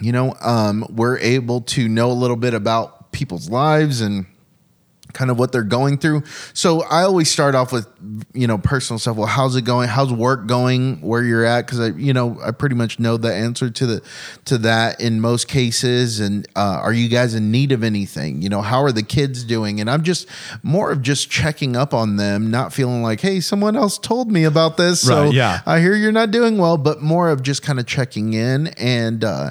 You 0.00 0.12
know, 0.12 0.36
um, 0.40 0.86
we're 0.88 1.18
able 1.18 1.62
to 1.62 1.88
know 1.88 2.12
a 2.12 2.14
little 2.14 2.36
bit 2.36 2.54
about 2.54 3.10
people's 3.10 3.50
lives 3.50 4.00
and 4.00 4.26
kind 5.18 5.32
of 5.32 5.38
what 5.38 5.50
they're 5.50 5.64
going 5.64 5.98
through. 5.98 6.22
So 6.54 6.82
I 6.84 7.02
always 7.02 7.28
start 7.28 7.56
off 7.56 7.72
with, 7.72 7.88
you 8.34 8.46
know, 8.46 8.56
personal 8.56 9.00
stuff. 9.00 9.16
Well, 9.16 9.26
how's 9.26 9.56
it 9.56 9.62
going? 9.62 9.88
How's 9.88 10.12
work 10.12 10.46
going? 10.46 11.00
Where 11.00 11.24
you're 11.24 11.44
at? 11.44 11.66
Because 11.66 11.80
I, 11.80 11.88
you 11.88 12.12
know, 12.12 12.38
I 12.40 12.52
pretty 12.52 12.76
much 12.76 13.00
know 13.00 13.16
the 13.16 13.34
answer 13.34 13.68
to 13.68 13.86
the 13.86 14.02
to 14.44 14.58
that 14.58 15.00
in 15.00 15.20
most 15.20 15.48
cases. 15.48 16.20
And 16.20 16.46
uh, 16.54 16.78
are 16.80 16.92
you 16.92 17.08
guys 17.08 17.34
in 17.34 17.50
need 17.50 17.72
of 17.72 17.82
anything? 17.82 18.42
You 18.42 18.48
know, 18.48 18.62
how 18.62 18.80
are 18.84 18.92
the 18.92 19.02
kids 19.02 19.42
doing? 19.42 19.80
And 19.80 19.90
I'm 19.90 20.04
just 20.04 20.28
more 20.62 20.92
of 20.92 21.02
just 21.02 21.28
checking 21.28 21.74
up 21.74 21.92
on 21.92 22.14
them, 22.14 22.48
not 22.52 22.72
feeling 22.72 23.02
like, 23.02 23.20
hey, 23.20 23.40
someone 23.40 23.74
else 23.74 23.98
told 23.98 24.30
me 24.30 24.44
about 24.44 24.76
this, 24.76 25.00
so 25.00 25.30
yeah. 25.30 25.62
I 25.66 25.80
hear 25.80 25.96
you're 25.96 26.12
not 26.12 26.30
doing 26.30 26.58
well, 26.58 26.76
but 26.76 27.02
more 27.02 27.28
of 27.28 27.42
just 27.42 27.64
kind 27.64 27.80
of 27.80 27.86
checking 27.86 28.34
in 28.34 28.68
and 28.78 29.24
uh 29.24 29.50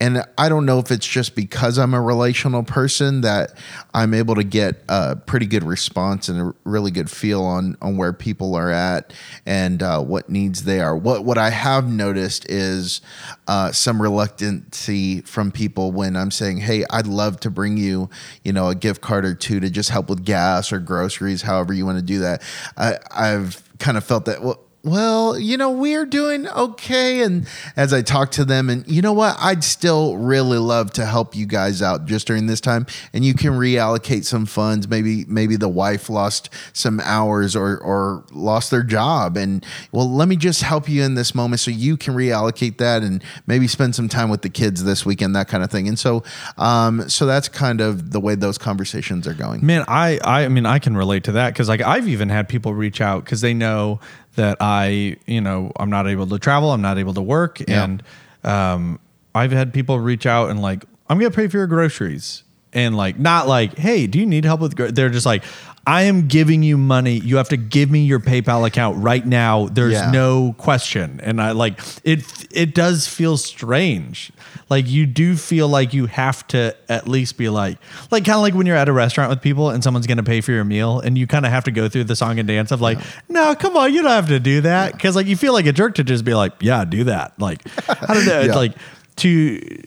and 0.00 0.22
I 0.36 0.48
don't 0.48 0.64
know 0.64 0.78
if 0.78 0.92
it's 0.92 1.06
just 1.06 1.34
because 1.34 1.76
I'm 1.76 1.92
a 1.92 2.00
relational 2.00 2.62
person 2.62 3.22
that 3.22 3.54
I'm 3.92 4.14
able 4.14 4.36
to 4.36 4.44
get 4.44 4.82
a 4.88 5.16
pretty 5.16 5.46
good 5.46 5.64
response 5.64 6.28
and 6.28 6.40
a 6.40 6.54
really 6.64 6.90
good 6.90 7.10
feel 7.10 7.42
on 7.42 7.76
on 7.82 7.96
where 7.96 8.12
people 8.12 8.54
are 8.54 8.70
at 8.70 9.12
and 9.44 9.82
uh, 9.82 10.00
what 10.00 10.28
needs 10.28 10.64
they 10.64 10.80
are. 10.80 10.96
What 10.96 11.24
what 11.24 11.36
I 11.36 11.50
have 11.50 11.90
noticed 11.90 12.48
is 12.48 13.00
uh, 13.48 13.72
some 13.72 14.00
reluctancy 14.00 15.22
from 15.22 15.50
people 15.50 15.90
when 15.90 16.16
I'm 16.16 16.30
saying, 16.30 16.58
"Hey, 16.58 16.84
I'd 16.90 17.08
love 17.08 17.40
to 17.40 17.50
bring 17.50 17.76
you, 17.76 18.08
you 18.44 18.52
know, 18.52 18.68
a 18.68 18.76
gift 18.76 19.00
card 19.00 19.24
or 19.24 19.34
two 19.34 19.58
to 19.58 19.68
just 19.68 19.90
help 19.90 20.08
with 20.08 20.24
gas 20.24 20.72
or 20.72 20.78
groceries, 20.78 21.42
however 21.42 21.72
you 21.72 21.84
want 21.84 21.98
to 21.98 22.04
do 22.04 22.20
that." 22.20 22.42
I, 22.76 22.98
I've 23.10 23.62
kind 23.80 23.96
of 23.96 24.04
felt 24.04 24.26
that. 24.26 24.42
Well, 24.42 24.60
well, 24.84 25.38
you 25.38 25.56
know, 25.56 25.70
we're 25.70 26.06
doing 26.06 26.48
okay. 26.48 27.22
And 27.22 27.48
as 27.76 27.92
I 27.92 28.02
talk 28.02 28.30
to 28.32 28.44
them, 28.44 28.70
and 28.70 28.86
you 28.86 29.02
know 29.02 29.12
what, 29.12 29.36
I'd 29.40 29.64
still 29.64 30.16
really 30.16 30.58
love 30.58 30.92
to 30.92 31.04
help 31.04 31.34
you 31.34 31.46
guys 31.46 31.82
out 31.82 32.06
just 32.06 32.26
during 32.26 32.46
this 32.46 32.60
time. 32.60 32.86
And 33.12 33.24
you 33.24 33.34
can 33.34 33.52
reallocate 33.52 34.24
some 34.24 34.46
funds. 34.46 34.88
Maybe, 34.88 35.24
maybe 35.26 35.56
the 35.56 35.68
wife 35.68 36.08
lost 36.08 36.48
some 36.72 37.00
hours 37.00 37.56
or 37.56 37.78
or 37.78 38.24
lost 38.32 38.70
their 38.70 38.84
job, 38.84 39.36
and 39.36 39.66
well, 39.90 40.10
let 40.10 40.28
me 40.28 40.36
just 40.36 40.62
help 40.62 40.88
you 40.88 41.02
in 41.02 41.14
this 41.14 41.34
moment 41.34 41.60
so 41.60 41.70
you 41.70 41.96
can 41.96 42.14
reallocate 42.14 42.78
that 42.78 43.02
and 43.02 43.22
maybe 43.46 43.66
spend 43.66 43.94
some 43.94 44.08
time 44.08 44.30
with 44.30 44.42
the 44.42 44.50
kids 44.50 44.84
this 44.84 45.04
weekend, 45.04 45.34
that 45.34 45.48
kind 45.48 45.64
of 45.64 45.70
thing. 45.70 45.88
And 45.88 45.98
so, 45.98 46.22
um, 46.56 47.08
so 47.08 47.26
that's 47.26 47.48
kind 47.48 47.80
of 47.80 48.12
the 48.12 48.20
way 48.20 48.36
those 48.36 48.58
conversations 48.58 49.26
are 49.26 49.34
going. 49.34 49.64
Man, 49.66 49.84
I 49.88 50.20
I 50.24 50.44
I 50.44 50.48
mean 50.48 50.66
I 50.66 50.78
can 50.78 50.96
relate 50.96 51.24
to 51.24 51.32
that 51.32 51.52
because 51.52 51.68
like 51.68 51.82
I've 51.82 52.08
even 52.08 52.28
had 52.28 52.48
people 52.48 52.74
reach 52.74 53.00
out 53.00 53.24
because 53.24 53.40
they 53.40 53.54
know 53.54 53.98
that 54.38 54.56
I 54.60 55.16
you 55.26 55.40
know 55.40 55.70
I'm 55.78 55.90
not 55.90 56.08
able 56.08 56.26
to 56.28 56.38
travel, 56.38 56.72
I'm 56.72 56.80
not 56.82 56.96
able 56.98 57.14
to 57.14 57.22
work, 57.22 57.60
Yeah. 57.68 57.84
and 57.84 58.02
um, 58.42 58.98
I've 59.34 59.52
had 59.52 59.72
people 59.74 59.98
reach 60.00 60.26
out 60.26 60.50
and 60.50 60.60
like 60.62 60.84
I'm 61.08 61.18
gonna 61.18 61.30
pay 61.30 61.46
for 61.48 61.58
your 61.58 61.66
groceries 61.66 62.42
and 62.72 62.96
like 62.96 63.18
not 63.18 63.46
like 63.48 63.76
hey 63.78 64.06
do 64.06 64.18
you 64.18 64.26
need 64.26 64.44
help 64.44 64.60
with 64.60 64.76
gro-? 64.76 64.90
they're 64.90 65.08
just 65.08 65.24
like 65.26 65.42
I 65.88 66.02
am 66.02 66.28
giving 66.28 66.62
you 66.62 66.76
money. 66.76 67.14
You 67.18 67.38
have 67.38 67.48
to 67.48 67.56
give 67.56 67.90
me 67.90 68.00
your 68.04 68.20
PayPal 68.20 68.66
account 68.66 69.02
right 69.02 69.24
now. 69.24 69.68
There's 69.68 69.94
Yeah. 69.94 70.10
no 70.10 70.54
question. 70.58 71.18
And 71.22 71.40
I 71.40 71.52
like 71.52 71.80
it 72.04 72.22
it 72.50 72.74
does 72.74 73.08
feel 73.08 73.38
strange. 73.38 74.30
Like 74.68 74.86
you 74.86 75.06
do 75.06 75.34
feel 75.34 75.66
like 75.66 75.94
you 75.94 76.04
have 76.04 76.46
to 76.48 76.76
at 76.90 77.08
least 77.08 77.38
be 77.38 77.48
like 77.48 77.78
like 78.10 78.26
kind 78.26 78.36
of 78.36 78.42
like 78.42 78.52
when 78.52 78.66
you're 78.66 78.76
at 78.76 78.90
a 78.90 78.92
restaurant 78.92 79.30
with 79.30 79.40
people 79.40 79.70
and 79.70 79.82
someone's 79.82 80.06
going 80.06 80.18
to 80.18 80.22
pay 80.22 80.42
for 80.42 80.52
your 80.52 80.64
meal 80.64 81.00
and 81.00 81.16
you 81.16 81.26
kind 81.26 81.46
of 81.46 81.52
have 81.52 81.64
to 81.64 81.70
go 81.70 81.88
through 81.88 82.04
the 82.04 82.16
song 82.16 82.38
and 82.38 82.46
dance 82.46 82.70
of 82.70 82.82
like 82.82 82.98
no 83.30 83.54
come 83.54 83.74
on 83.78 83.90
you 83.94 84.02
don't 84.02 84.10
have 84.10 84.28
to 84.28 84.38
do 84.40 84.60
that. 84.60 84.92
Because 84.92 85.16
like 85.16 85.26
you 85.26 85.38
feel 85.38 85.54
like 85.54 85.64
a 85.64 85.72
jerk 85.72 85.94
to 85.94 86.04
just 86.04 86.22
be 86.22 86.34
like 86.34 86.52
yeah 86.60 86.84
do 86.84 87.04
that. 87.04 87.32
Like 87.40 87.62
I 87.88 88.12
don't 88.12 88.26
know. 88.26 88.40
Yeah. 88.48 88.54
like 88.54 88.74
to 89.16 89.82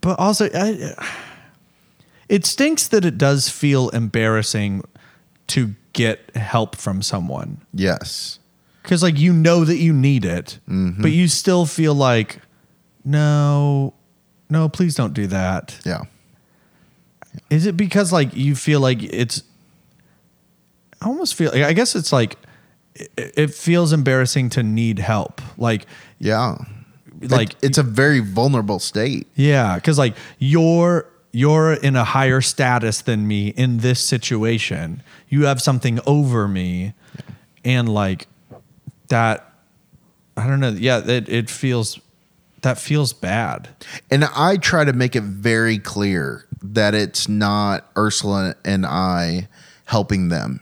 but 0.00 0.16
also 0.20 0.48
I, 0.54 0.94
it 2.28 2.46
stinks 2.46 2.86
that 2.88 3.04
it 3.04 3.18
does 3.18 3.48
feel 3.48 3.88
embarrassing 3.88 4.84
to 5.48 5.74
get 5.92 6.34
help 6.36 6.76
from 6.76 7.02
someone 7.02 7.60
Yes. 7.74 8.38
because 8.82 9.02
like 9.02 9.18
you 9.18 9.32
know 9.32 9.64
that 9.64 9.76
you 9.76 9.92
need 9.92 10.24
it 10.24 10.58
mm-hmm. 10.68 11.02
but 11.02 11.10
you 11.10 11.28
still 11.28 11.66
feel 11.66 11.94
like 11.94 12.40
no 13.04 13.94
no, 14.50 14.68
please 14.70 14.94
don't 14.94 15.12
do 15.12 15.26
that. 15.26 15.78
Yeah. 15.84 16.04
Is 17.50 17.66
it 17.66 17.76
because 17.76 18.14
like 18.14 18.34
you 18.34 18.54
feel 18.56 18.80
like 18.80 19.02
it's? 19.02 19.42
I 21.02 21.06
almost 21.06 21.34
feel. 21.34 21.50
I 21.52 21.74
guess 21.74 21.94
it's 21.94 22.12
like 22.14 22.36
it, 22.94 23.10
it 23.16 23.54
feels 23.54 23.92
embarrassing 23.92 24.48
to 24.50 24.62
need 24.62 25.00
help. 25.00 25.42
Like 25.58 25.86
Yeah. 26.18 26.56
Like- 27.20 27.52
It- 27.52 27.58
it's 27.62 27.78
a 27.78 27.82
very 27.82 28.20
vulnerable 28.20 28.78
state. 28.78 29.26
yeah, 29.34 29.74
because 29.74 29.98
like 29.98 30.16
you're 30.38 31.04
you're 31.32 31.74
in 31.74 31.96
a 31.96 32.04
higher 32.04 32.40
status 32.40 33.00
than 33.00 33.26
me 33.26 33.48
in 33.48 33.78
this 33.78 34.00
situation. 34.00 35.02
You 35.28 35.44
have 35.46 35.60
something 35.60 36.00
over 36.06 36.48
me, 36.48 36.94
and 37.64 37.88
like 37.88 38.26
that. 39.08 39.44
I 40.36 40.46
don't 40.46 40.60
know. 40.60 40.70
Yeah, 40.70 40.98
it 41.04 41.28
it 41.28 41.50
feels 41.50 42.00
that 42.62 42.78
feels 42.78 43.12
bad. 43.12 43.68
And 44.10 44.24
I 44.24 44.56
try 44.56 44.84
to 44.84 44.92
make 44.92 45.14
it 45.14 45.22
very 45.22 45.78
clear 45.78 46.46
that 46.62 46.94
it's 46.94 47.28
not 47.28 47.90
Ursula 47.96 48.56
and 48.64 48.84
I 48.84 49.48
helping 49.84 50.28
them. 50.28 50.60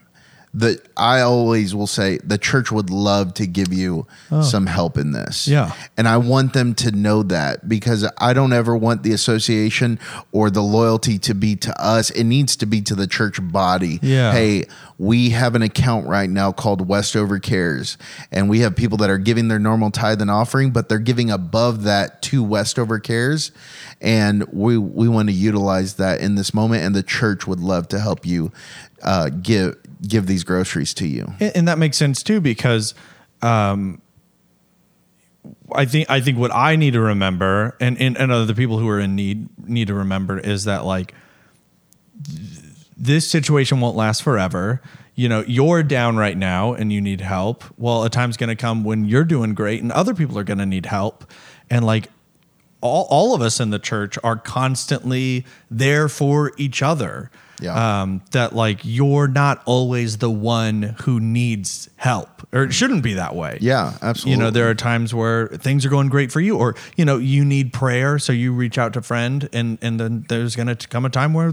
That 0.56 0.88
I 0.96 1.20
always 1.20 1.74
will 1.74 1.86
say 1.86 2.18
the 2.24 2.38
church 2.38 2.72
would 2.72 2.88
love 2.88 3.34
to 3.34 3.46
give 3.46 3.74
you 3.74 4.06
oh. 4.30 4.40
some 4.40 4.66
help 4.66 4.96
in 4.96 5.12
this. 5.12 5.46
Yeah. 5.46 5.72
And 5.98 6.08
I 6.08 6.16
want 6.16 6.54
them 6.54 6.74
to 6.76 6.90
know 6.90 7.22
that 7.24 7.68
because 7.68 8.08
I 8.18 8.32
don't 8.32 8.54
ever 8.54 8.74
want 8.74 9.02
the 9.02 9.12
association 9.12 9.98
or 10.32 10.50
the 10.50 10.62
loyalty 10.62 11.18
to 11.18 11.34
be 11.34 11.56
to 11.56 11.82
us. 11.82 12.08
It 12.10 12.24
needs 12.24 12.56
to 12.56 12.66
be 12.66 12.80
to 12.82 12.94
the 12.94 13.06
church 13.06 13.38
body. 13.42 13.98
Yeah. 14.00 14.32
Hey, 14.32 14.64
we 14.98 15.30
have 15.30 15.54
an 15.54 15.62
account 15.62 16.06
right 16.06 16.28
now 16.28 16.52
called 16.52 16.88
Westover 16.88 17.38
Cares, 17.38 17.98
and 18.32 18.48
we 18.48 18.60
have 18.60 18.74
people 18.74 18.96
that 18.98 19.10
are 19.10 19.18
giving 19.18 19.48
their 19.48 19.58
normal 19.58 19.90
tithe 19.90 20.22
and 20.22 20.30
offering, 20.30 20.70
but 20.70 20.88
they're 20.88 20.98
giving 20.98 21.30
above 21.30 21.82
that 21.82 22.22
to 22.22 22.42
Westover 22.42 22.98
Cares, 22.98 23.52
and 24.00 24.44
we 24.52 24.78
we 24.78 25.08
want 25.08 25.28
to 25.28 25.34
utilize 25.34 25.94
that 25.94 26.20
in 26.20 26.34
this 26.34 26.54
moment, 26.54 26.82
and 26.82 26.94
the 26.94 27.02
church 27.02 27.46
would 27.46 27.60
love 27.60 27.88
to 27.88 28.00
help 28.00 28.24
you 28.24 28.52
uh, 29.06 29.30
give 29.30 29.76
give 30.06 30.26
these 30.26 30.44
groceries 30.44 30.92
to 30.94 31.06
you. 31.06 31.32
And, 31.40 31.56
and 31.56 31.68
that 31.68 31.78
makes 31.78 31.96
sense 31.96 32.22
too 32.22 32.40
because 32.40 32.94
um, 33.40 34.02
I 35.74 35.84
think 35.84 36.10
I 36.10 36.20
think 36.20 36.38
what 36.38 36.54
I 36.54 36.76
need 36.76 36.92
to 36.92 37.00
remember 37.00 37.76
and, 37.80 37.98
and 37.98 38.16
and 38.16 38.32
other 38.32 38.54
people 38.54 38.78
who 38.78 38.88
are 38.88 39.00
in 39.00 39.14
need 39.14 39.48
need 39.68 39.88
to 39.88 39.94
remember 39.94 40.38
is 40.38 40.64
that 40.64 40.84
like 40.84 41.14
th- 42.24 42.60
this 42.96 43.30
situation 43.30 43.80
won't 43.80 43.96
last 43.96 44.22
forever. 44.22 44.82
You 45.14 45.30
know, 45.30 45.44
you're 45.46 45.82
down 45.82 46.16
right 46.16 46.36
now 46.36 46.74
and 46.74 46.92
you 46.92 47.00
need 47.00 47.22
help. 47.22 47.64
Well, 47.78 48.04
a 48.04 48.10
time's 48.10 48.36
going 48.36 48.48
to 48.48 48.56
come 48.56 48.84
when 48.84 49.06
you're 49.06 49.24
doing 49.24 49.54
great 49.54 49.82
and 49.82 49.90
other 49.92 50.14
people 50.14 50.38
are 50.38 50.44
going 50.44 50.58
to 50.58 50.66
need 50.66 50.84
help. 50.84 51.30
And 51.70 51.86
like 51.86 52.10
all, 52.82 53.06
all 53.08 53.34
of 53.34 53.40
us 53.40 53.58
in 53.58 53.70
the 53.70 53.78
church 53.78 54.18
are 54.22 54.36
constantly 54.36 55.46
there 55.70 56.08
for 56.08 56.52
each 56.58 56.82
other. 56.82 57.30
Yeah. 57.60 58.02
Um, 58.02 58.22
that 58.32 58.54
like 58.54 58.80
you're 58.82 59.28
not 59.28 59.62
always 59.64 60.18
the 60.18 60.30
one 60.30 60.94
who 61.02 61.20
needs 61.20 61.88
help, 61.96 62.46
or 62.52 62.64
it 62.64 62.72
shouldn't 62.72 63.02
be 63.02 63.14
that 63.14 63.34
way. 63.34 63.58
Yeah, 63.60 63.96
absolutely. 64.02 64.32
You 64.32 64.36
know, 64.36 64.50
there 64.50 64.68
are 64.68 64.74
times 64.74 65.14
where 65.14 65.48
things 65.48 65.86
are 65.86 65.88
going 65.88 66.08
great 66.08 66.32
for 66.32 66.40
you, 66.40 66.56
or 66.56 66.74
you 66.96 67.04
know, 67.04 67.18
you 67.18 67.44
need 67.44 67.72
prayer, 67.72 68.18
so 68.18 68.32
you 68.32 68.52
reach 68.52 68.78
out 68.78 68.92
to 68.94 68.98
a 68.98 69.02
friend, 69.02 69.48
and 69.52 69.78
and 69.82 69.98
then 69.98 70.26
there's 70.28 70.56
going 70.56 70.74
to 70.74 70.88
come 70.88 71.04
a 71.04 71.10
time 71.10 71.32
where 71.32 71.52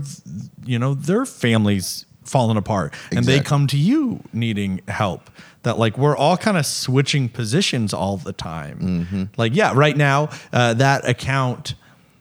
you 0.65 0.77
know 0.77 0.93
their 0.93 1.25
families 1.25 2.05
falling 2.23 2.57
apart, 2.57 2.93
and 3.11 3.25
they 3.25 3.39
come 3.39 3.67
to 3.67 3.77
you 3.77 4.21
needing 4.33 4.81
help. 4.87 5.29
That 5.63 5.77
like 5.77 5.97
we're 5.97 6.17
all 6.17 6.35
kind 6.35 6.57
of 6.57 6.65
switching 6.65 7.29
positions 7.29 7.93
all 7.93 8.17
the 8.17 8.33
time. 8.33 8.79
Mm-hmm. 8.79 9.23
Like 9.37 9.55
yeah, 9.55 9.71
right 9.73 9.95
now 9.95 10.29
uh, 10.51 10.73
that 10.73 11.07
account 11.07 11.75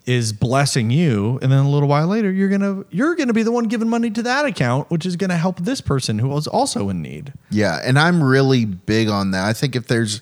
is 0.05 0.33
blessing 0.33 0.91
you, 0.91 1.39
and 1.43 1.53
then 1.53 1.61
a 1.61 1.71
little 1.71 1.89
while 1.89 2.07
later 2.07 2.31
you're 2.31 2.49
gonna 2.49 2.85
you're 2.91 3.15
gonna 3.15 3.33
be 3.33 3.43
the 3.43 3.53
one 3.53 3.65
giving 3.65 3.89
money 3.89 4.11
to 4.11 4.23
that 4.23 4.45
account, 4.45 4.91
which 4.91 5.07
is 5.07 5.17
gonna 5.17 5.37
help 5.37 5.61
this 5.61 5.81
person 5.81 6.19
who 6.19 6.37
is 6.37 6.47
also 6.47 6.89
in 6.89 7.03
need. 7.03 7.33
Yeah, 7.51 7.81
and 7.85 7.99
I'm 7.99 8.23
really 8.23 8.65
big 8.65 9.09
on 9.09 9.31
that. 9.31 9.45
I 9.45 9.53
think 9.53 9.77
if 9.77 9.87
there's 9.87 10.21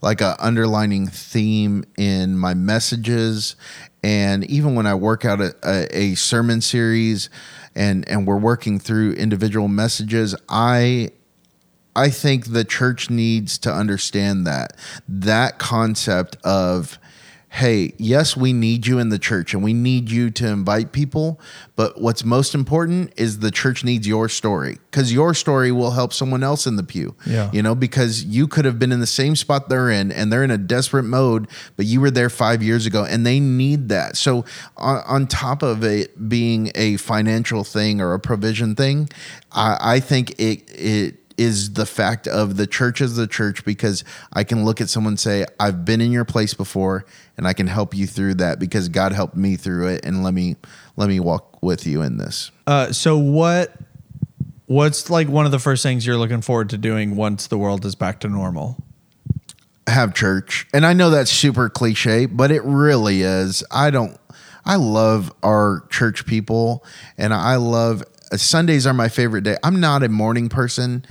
like 0.00 0.20
a 0.20 0.36
underlining 0.44 1.06
theme 1.06 1.84
in 1.96 2.36
my 2.36 2.54
messages, 2.54 3.56
and 4.02 4.44
even 4.44 4.74
when 4.74 4.86
I 4.86 4.94
work 4.94 5.24
out 5.24 5.40
a, 5.40 5.54
a, 5.64 5.96
a 5.96 6.14
sermon 6.14 6.60
series, 6.60 7.30
and 7.74 8.06
and 8.08 8.26
we're 8.26 8.38
working 8.38 8.78
through 8.78 9.12
individual 9.12 9.68
messages, 9.68 10.34
I 10.48 11.10
I 11.94 12.10
think 12.10 12.52
the 12.52 12.64
church 12.64 13.10
needs 13.10 13.58
to 13.58 13.72
understand 13.72 14.46
that 14.46 14.76
that 15.08 15.58
concept 15.58 16.36
of 16.44 16.98
hey, 17.52 17.92
yes, 17.98 18.34
we 18.34 18.50
need 18.54 18.86
you 18.86 18.98
in 18.98 19.10
the 19.10 19.18
church 19.18 19.52
and 19.52 19.62
we 19.62 19.74
need 19.74 20.10
you 20.10 20.30
to 20.30 20.48
invite 20.48 20.90
people, 20.90 21.38
but 21.76 22.00
what's 22.00 22.24
most 22.24 22.54
important 22.54 23.12
is 23.18 23.40
the 23.40 23.50
church 23.50 23.84
needs 23.84 24.08
your 24.08 24.26
story 24.26 24.78
cuz 24.90 25.12
your 25.12 25.34
story 25.34 25.70
will 25.70 25.90
help 25.90 26.14
someone 26.14 26.42
else 26.42 26.66
in 26.66 26.76
the 26.76 26.82
pew. 26.82 27.14
Yeah. 27.26 27.50
You 27.52 27.62
know, 27.62 27.74
because 27.74 28.24
you 28.24 28.48
could 28.48 28.64
have 28.64 28.78
been 28.78 28.90
in 28.90 29.00
the 29.00 29.06
same 29.06 29.36
spot 29.36 29.68
they're 29.68 29.90
in 29.90 30.10
and 30.10 30.32
they're 30.32 30.44
in 30.44 30.50
a 30.50 30.56
desperate 30.56 31.02
mode, 31.02 31.46
but 31.76 31.84
you 31.84 32.00
were 32.00 32.10
there 32.10 32.30
5 32.30 32.62
years 32.62 32.86
ago 32.86 33.04
and 33.04 33.26
they 33.26 33.38
need 33.38 33.90
that. 33.90 34.16
So 34.16 34.46
on, 34.78 35.02
on 35.06 35.26
top 35.26 35.62
of 35.62 35.84
it 35.84 36.30
being 36.30 36.72
a 36.74 36.96
financial 36.96 37.64
thing 37.64 38.00
or 38.00 38.14
a 38.14 38.18
provision 38.18 38.74
thing, 38.74 39.10
I, 39.52 39.96
I 39.96 40.00
think 40.00 40.30
it 40.38 40.62
it 40.70 41.21
is 41.38 41.74
the 41.74 41.86
fact 41.86 42.26
of 42.26 42.56
the 42.56 42.66
church 42.66 43.00
as 43.00 43.16
the 43.16 43.26
church 43.26 43.64
because 43.64 44.04
I 44.32 44.44
can 44.44 44.64
look 44.64 44.80
at 44.80 44.88
someone 44.88 45.12
and 45.12 45.20
say, 45.20 45.46
I've 45.58 45.84
been 45.84 46.00
in 46.00 46.12
your 46.12 46.24
place 46.24 46.54
before 46.54 47.04
and 47.36 47.46
I 47.46 47.52
can 47.52 47.66
help 47.66 47.94
you 47.94 48.06
through 48.06 48.34
that 48.34 48.58
because 48.58 48.88
God 48.88 49.12
helped 49.12 49.36
me 49.36 49.56
through 49.56 49.88
it 49.88 50.04
and 50.04 50.22
let 50.22 50.34
me 50.34 50.56
let 50.96 51.08
me 51.08 51.20
walk 51.20 51.62
with 51.62 51.86
you 51.86 52.02
in 52.02 52.18
this. 52.18 52.50
Uh, 52.66 52.92
so 52.92 53.16
what 53.16 53.76
what's 54.66 55.10
like 55.10 55.28
one 55.28 55.46
of 55.46 55.52
the 55.52 55.58
first 55.58 55.82
things 55.82 56.06
you're 56.06 56.16
looking 56.16 56.40
forward 56.40 56.70
to 56.70 56.78
doing 56.78 57.16
once 57.16 57.46
the 57.46 57.58
world 57.58 57.84
is 57.84 57.94
back 57.94 58.20
to 58.20 58.28
normal? 58.28 58.76
Have 59.86 60.14
church. 60.14 60.66
And 60.72 60.86
I 60.86 60.92
know 60.92 61.10
that's 61.10 61.30
super 61.30 61.68
cliche, 61.68 62.26
but 62.26 62.50
it 62.50 62.62
really 62.64 63.22
is. 63.22 63.64
I 63.70 63.90
don't 63.90 64.18
I 64.64 64.76
love 64.76 65.32
our 65.42 65.84
church 65.90 66.24
people 66.26 66.84
and 67.18 67.34
I 67.34 67.56
love 67.56 68.04
Sundays 68.36 68.86
are 68.86 68.94
my 68.94 69.08
favorite 69.08 69.44
day. 69.44 69.56
I'm 69.62 69.80
not 69.80 70.02
a 70.02 70.08
morning 70.08 70.48
person 70.48 71.04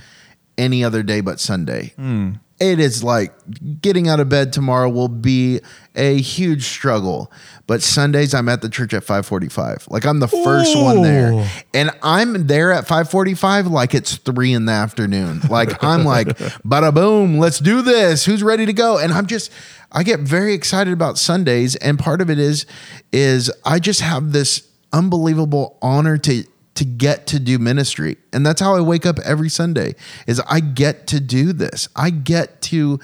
any 0.58 0.84
other 0.84 1.02
day 1.02 1.20
but 1.20 1.40
Sunday. 1.40 1.92
Hmm. 1.96 2.32
It 2.60 2.78
is 2.78 3.02
like 3.02 3.32
getting 3.80 4.08
out 4.08 4.20
of 4.20 4.28
bed 4.28 4.52
tomorrow 4.52 4.88
will 4.88 5.08
be 5.08 5.60
a 5.96 6.20
huge 6.20 6.64
struggle. 6.64 7.32
But 7.66 7.82
Sundays 7.82 8.34
I'm 8.34 8.48
at 8.48 8.62
the 8.62 8.68
church 8.68 8.94
at 8.94 9.02
5:45. 9.02 9.90
Like 9.90 10.06
I'm 10.06 10.20
the 10.20 10.28
first 10.28 10.76
one 10.78 11.02
there. 11.02 11.50
And 11.74 11.90
I'm 12.04 12.46
there 12.46 12.70
at 12.70 12.86
5:45 12.86 13.68
like 13.68 13.94
it's 13.94 14.16
3 14.16 14.52
in 14.52 14.66
the 14.66 14.72
afternoon. 14.72 15.40
Like 15.50 15.82
I'm 15.82 16.04
like 16.14 16.28
bada 16.64 16.94
boom, 16.94 17.38
let's 17.38 17.58
do 17.58 17.82
this. 17.82 18.24
Who's 18.24 18.44
ready 18.44 18.64
to 18.66 18.72
go? 18.72 18.96
And 18.96 19.12
I'm 19.12 19.26
just 19.26 19.50
I 19.90 20.04
get 20.04 20.20
very 20.20 20.54
excited 20.54 20.92
about 20.92 21.18
Sundays 21.18 21.74
and 21.76 21.98
part 21.98 22.20
of 22.20 22.30
it 22.30 22.38
is 22.38 22.64
is 23.12 23.50
I 23.64 23.80
just 23.80 24.02
have 24.02 24.30
this 24.30 24.68
unbelievable 24.92 25.78
honor 25.82 26.16
to 26.18 26.44
to 26.74 26.84
get 26.84 27.26
to 27.28 27.38
do 27.38 27.58
ministry. 27.58 28.16
And 28.32 28.44
that's 28.46 28.60
how 28.60 28.74
I 28.74 28.80
wake 28.80 29.06
up 29.06 29.18
every 29.20 29.48
Sunday 29.48 29.94
is 30.26 30.40
I 30.48 30.60
get 30.60 31.06
to 31.08 31.20
do 31.20 31.52
this. 31.52 31.88
I 31.94 32.10
get 32.10 32.62
to 32.62 32.98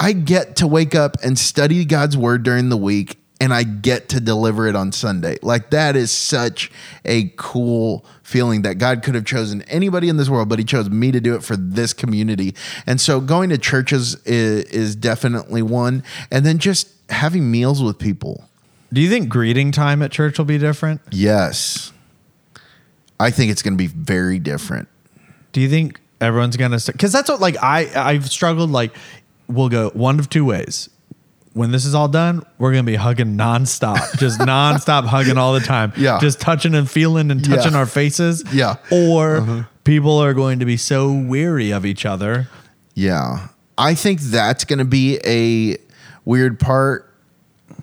I 0.00 0.12
get 0.12 0.56
to 0.56 0.66
wake 0.66 0.96
up 0.96 1.16
and 1.22 1.38
study 1.38 1.84
God's 1.84 2.16
word 2.16 2.42
during 2.42 2.70
the 2.70 2.76
week 2.76 3.18
and 3.40 3.52
I 3.52 3.64
get 3.64 4.08
to 4.10 4.20
deliver 4.20 4.68
it 4.68 4.76
on 4.76 4.92
Sunday. 4.92 5.36
Like 5.42 5.70
that 5.70 5.96
is 5.96 6.12
such 6.12 6.70
a 7.04 7.32
cool 7.36 8.04
feeling 8.22 8.62
that 8.62 8.78
God 8.78 9.02
could 9.02 9.16
have 9.16 9.24
chosen 9.24 9.62
anybody 9.62 10.08
in 10.08 10.16
this 10.16 10.28
world, 10.28 10.48
but 10.48 10.60
he 10.60 10.64
chose 10.64 10.88
me 10.88 11.10
to 11.10 11.20
do 11.20 11.34
it 11.34 11.42
for 11.42 11.56
this 11.56 11.92
community. 11.92 12.54
And 12.86 13.00
so 13.00 13.20
going 13.20 13.50
to 13.50 13.58
churches 13.58 14.14
is, 14.24 14.64
is 14.66 14.94
definitely 14.94 15.60
one. 15.60 16.04
And 16.30 16.46
then 16.46 16.58
just 16.58 16.88
having 17.10 17.50
meals 17.50 17.82
with 17.82 17.98
people. 17.98 18.48
Do 18.92 19.00
you 19.00 19.08
think 19.08 19.28
greeting 19.28 19.72
time 19.72 20.02
at 20.02 20.12
church 20.12 20.38
will 20.38 20.44
be 20.44 20.58
different? 20.58 21.00
Yes. 21.10 21.92
I 23.22 23.30
think 23.30 23.50
it's 23.50 23.62
going 23.62 23.74
to 23.74 23.78
be 23.78 23.86
very 23.86 24.38
different. 24.38 24.88
Do 25.52 25.60
you 25.60 25.68
think 25.68 26.00
everyone's 26.20 26.56
gonna? 26.56 26.78
Because 26.86 27.12
that's 27.12 27.28
what 27.28 27.40
like 27.40 27.56
I 27.62 27.90
I've 27.94 28.30
struggled. 28.30 28.70
Like 28.70 28.94
we'll 29.48 29.68
go 29.68 29.90
one 29.90 30.18
of 30.18 30.28
two 30.30 30.44
ways. 30.44 30.88
When 31.52 31.70
this 31.70 31.84
is 31.84 31.94
all 31.94 32.08
done, 32.08 32.42
we're 32.58 32.70
gonna 32.72 32.82
be 32.84 32.94
hugging 32.94 33.36
nonstop, 33.36 34.18
just 34.18 34.40
nonstop 34.40 35.04
hugging 35.04 35.36
all 35.36 35.52
the 35.52 35.60
time. 35.60 35.92
Yeah. 35.98 36.18
just 36.18 36.40
touching 36.40 36.74
and 36.74 36.90
feeling 36.90 37.30
and 37.30 37.46
Yeah. 37.46 37.56
touching 37.56 37.74
our 37.74 37.84
faces. 37.84 38.42
Yeah. 38.52 38.76
or 38.90 39.36
uh-huh. 39.36 39.62
people 39.84 40.16
are 40.18 40.32
going 40.32 40.60
to 40.60 40.64
be 40.64 40.78
so 40.78 41.12
weary 41.12 41.70
of 41.70 41.84
each 41.84 42.06
other. 42.06 42.48
Yeah. 42.94 43.48
I 43.76 43.94
think 43.94 44.20
that's 44.20 44.64
going 44.64 44.78
to 44.78 44.84
be 44.86 45.18
a 45.26 45.76
weird 46.24 46.58
part. 46.58 47.11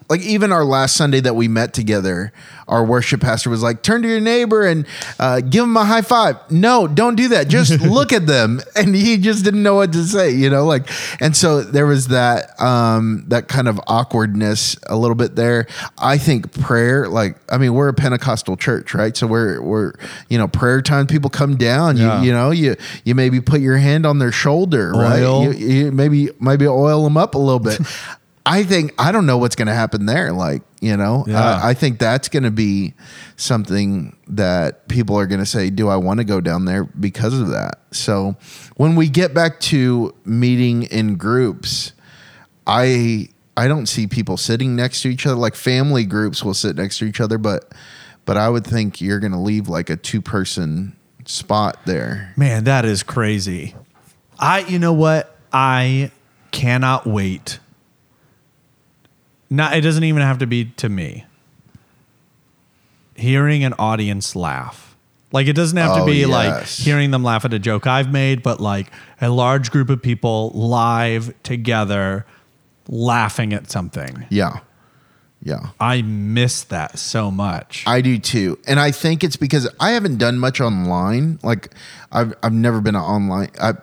Like 0.09 0.21
even 0.21 0.51
our 0.51 0.65
last 0.65 0.95
Sunday 0.95 1.19
that 1.19 1.35
we 1.35 1.47
met 1.47 1.73
together, 1.73 2.33
our 2.67 2.83
worship 2.83 3.21
pastor 3.21 3.49
was 3.49 3.61
like, 3.61 3.83
"Turn 3.83 4.01
to 4.01 4.07
your 4.07 4.19
neighbor 4.19 4.65
and 4.65 4.85
uh, 5.19 5.41
give 5.41 5.63
him 5.63 5.77
a 5.77 5.85
high 5.85 6.01
five. 6.01 6.37
No, 6.51 6.87
don't 6.87 7.15
do 7.15 7.27
that. 7.29 7.47
Just 7.47 7.79
look 7.81 8.11
at 8.11 8.25
them. 8.25 8.59
And 8.75 8.95
he 8.95 9.17
just 9.17 9.43
didn't 9.43 9.61
know 9.61 9.75
what 9.75 9.93
to 9.93 10.03
say, 10.03 10.31
you 10.31 10.49
know. 10.49 10.65
Like, 10.65 10.89
and 11.21 11.37
so 11.37 11.61
there 11.61 11.85
was 11.85 12.07
that 12.07 12.59
um, 12.59 13.25
that 13.27 13.47
kind 13.47 13.67
of 13.67 13.79
awkwardness 13.87 14.75
a 14.87 14.97
little 14.97 15.15
bit 15.15 15.35
there. 15.35 15.67
I 15.97 16.17
think 16.17 16.59
prayer, 16.59 17.07
like, 17.07 17.37
I 17.51 17.57
mean, 17.57 17.75
we're 17.75 17.89
a 17.89 17.93
Pentecostal 17.93 18.57
church, 18.57 18.95
right? 18.95 19.15
So 19.15 19.27
we're 19.27 19.61
we're 19.61 19.93
you 20.27 20.37
know 20.39 20.47
prayer 20.47 20.81
time. 20.81 21.05
People 21.05 21.29
come 21.29 21.55
down. 21.55 21.97
Yeah. 21.97 22.21
You 22.21 22.27
you 22.27 22.33
know 22.33 22.49
you 22.49 22.75
you 23.03 23.13
maybe 23.13 23.41
put 23.41 23.61
your 23.61 23.77
hand 23.77 24.05
on 24.07 24.17
their 24.17 24.31
shoulder, 24.31 24.91
right? 24.91 25.19
You, 25.19 25.51
you 25.51 25.91
maybe 25.91 26.29
maybe 26.39 26.67
oil 26.67 27.03
them 27.03 27.17
up 27.17 27.35
a 27.35 27.39
little 27.39 27.59
bit. 27.59 27.79
I 28.45 28.63
think 28.63 28.93
I 28.97 29.11
don't 29.11 29.25
know 29.25 29.37
what's 29.37 29.55
going 29.55 29.67
to 29.67 29.73
happen 29.73 30.05
there. 30.05 30.31
Like 30.31 30.63
you 30.81 30.95
know, 30.95 31.25
Yeah. 31.27 31.59
I, 31.61 31.69
I 31.69 31.73
think 31.73 31.99
that's 31.99 32.29
going 32.29 32.43
to 32.43 32.51
be 32.51 32.93
something 33.35 34.15
that 34.27 34.87
people 34.87 35.17
are 35.19 35.27
going 35.27 35.39
to 35.39 35.45
say, 35.45 35.69
"Do 35.69 35.89
I 35.89 35.97
want 35.97 36.19
to 36.19 36.23
go 36.23 36.41
down 36.41 36.65
there 36.65 36.85
because 36.85 37.37
of 37.37 37.49
that?" 37.49 37.79
So 37.91 38.35
when 38.77 38.95
we 38.95 39.09
get 39.09 39.33
back 39.33 39.59
to 39.61 40.15
meeting 40.25 40.83
in 40.83 41.15
groups, 41.15 41.93
I 42.65 43.29
I 43.57 43.67
don't 43.67 43.87
see 43.87 44.07
people 44.07 44.37
sitting 44.37 44.75
next 44.75 45.01
to 45.01 45.09
each 45.09 45.25
other. 45.25 45.35
Like 45.35 45.55
family 45.55 46.05
groups 46.05 46.43
will 46.43 46.53
sit 46.53 46.75
next 46.77 46.97
to 46.99 47.05
each 47.05 47.19
other, 47.19 47.37
but 47.37 47.73
but 48.25 48.37
I 48.37 48.47
would 48.47 48.65
think 48.65 49.01
you're 49.01 49.19
going 49.19 49.33
to 49.33 49.39
leave 49.39 49.67
like 49.67 49.89
a 49.89 49.97
two 49.97 50.21
person 50.21 50.95
spot 51.25 51.79
there. 51.85 52.33
Man, 52.37 52.63
that 52.63 52.85
is 52.85 53.03
crazy. 53.03 53.75
I, 54.39 54.59
you 54.59 54.79
know 54.79 54.93
what? 54.93 55.35
I 55.51 56.11
cannot 56.51 57.05
wait. 57.05 57.59
Not, 59.49 59.75
it 59.75 59.81
doesn't 59.81 60.03
even 60.03 60.21
have 60.21 60.37
to 60.39 60.47
be 60.47 60.65
to 60.77 60.89
me. 60.89 61.25
Hearing 63.15 63.63
an 63.63 63.73
audience 63.79 64.35
laugh. 64.35 64.95
Like, 65.31 65.47
it 65.47 65.53
doesn't 65.53 65.77
have 65.77 65.95
to 65.97 66.01
Oh, 66.03 66.05
be 66.05 66.25
like 66.25 66.65
hearing 66.65 67.11
them 67.11 67.23
laugh 67.23 67.45
at 67.45 67.53
a 67.53 67.59
joke 67.59 67.85
I've 67.85 68.11
made, 68.11 68.41
but 68.41 68.59
like 68.59 68.91
a 69.21 69.29
large 69.29 69.69
group 69.69 69.89
of 69.89 70.01
people 70.01 70.49
live 70.55 71.33
together 71.43 72.25
laughing 72.87 73.53
at 73.53 73.69
something. 73.69 74.25
Yeah. 74.29 74.61
Yeah. 75.43 75.69
I 75.79 76.01
miss 76.01 76.63
that 76.65 76.97
so 76.97 77.29
much. 77.31 77.83
I 77.85 78.01
do 78.01 78.17
too. 78.17 78.57
And 78.67 78.79
I 78.79 78.91
think 78.91 79.23
it's 79.23 79.37
because 79.37 79.69
I 79.79 79.91
haven't 79.91 80.17
done 80.17 80.39
much 80.39 80.59
online. 80.59 81.39
Like 81.43 81.73
I've 82.11 82.33
I've 82.43 82.51
never 82.53 82.81
been 82.81 82.95
online 82.95 83.51
I 83.61 83.73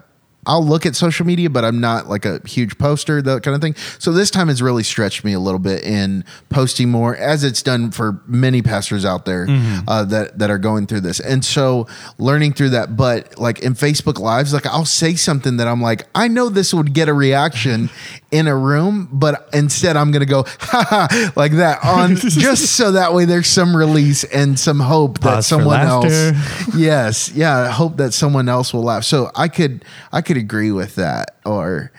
I'll 0.46 0.64
look 0.64 0.86
at 0.86 0.96
social 0.96 1.26
media, 1.26 1.50
but 1.50 1.64
I'm 1.64 1.80
not 1.80 2.08
like 2.08 2.24
a 2.24 2.40
huge 2.46 2.78
poster, 2.78 3.20
that 3.22 3.42
kind 3.42 3.54
of 3.54 3.60
thing. 3.60 3.74
So 3.98 4.12
this 4.12 4.30
time 4.30 4.48
has 4.48 4.62
really 4.62 4.82
stretched 4.82 5.24
me 5.24 5.32
a 5.32 5.40
little 5.40 5.58
bit 5.58 5.84
in 5.84 6.24
posting 6.48 6.90
more, 6.90 7.16
as 7.16 7.44
it's 7.44 7.62
done 7.62 7.90
for 7.90 8.20
many 8.26 8.62
pastors 8.62 9.04
out 9.04 9.24
there 9.24 9.46
uh, 9.88 10.04
that 10.04 10.38
that 10.38 10.50
are 10.50 10.58
going 10.58 10.86
through 10.86 11.00
this. 11.00 11.20
And 11.20 11.44
so 11.44 11.86
learning 12.18 12.52
through 12.54 12.70
that, 12.70 12.96
but 12.96 13.38
like 13.38 13.60
in 13.60 13.74
Facebook 13.74 14.18
Lives, 14.18 14.52
like 14.52 14.66
I'll 14.66 14.84
say 14.84 15.14
something 15.14 15.56
that 15.58 15.68
I'm 15.68 15.80
like, 15.82 16.06
I 16.14 16.28
know 16.28 16.48
this 16.48 16.72
would 16.72 16.92
get 16.94 17.08
a 17.08 17.14
reaction 17.14 17.90
in 18.30 18.46
a 18.46 18.56
room, 18.56 19.08
but 19.12 19.48
instead 19.52 19.96
I'm 19.96 20.10
gonna 20.10 20.26
go 20.26 20.44
ha 20.58 21.32
like 21.36 21.52
that 21.52 21.84
on 21.84 22.16
just 22.16 22.76
so 22.76 22.92
that 22.92 23.12
way 23.14 23.24
there's 23.24 23.46
some 23.46 23.76
release 23.76 24.24
and 24.24 24.58
some 24.58 24.80
hope 24.80 25.20
that 25.20 25.34
Pause 25.36 25.48
for 25.48 25.48
someone 25.48 25.80
else 25.80 26.74
yes 26.76 27.30
yeah 27.32 27.70
hope 27.70 27.96
that 27.96 28.12
someone 28.12 28.48
else 28.48 28.72
will 28.74 28.82
laugh 28.82 29.04
so 29.04 29.30
i 29.34 29.48
could 29.48 29.84
i 30.12 30.20
could 30.20 30.35
agree 30.36 30.70
with 30.72 30.94
that 30.96 31.36
or 31.44 31.90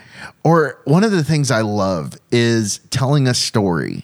or 0.43 0.79
one 0.85 1.03
of 1.03 1.11
the 1.11 1.23
things 1.23 1.51
i 1.51 1.61
love 1.61 2.13
is 2.31 2.79
telling 2.89 3.27
a 3.27 3.33
story 3.33 4.03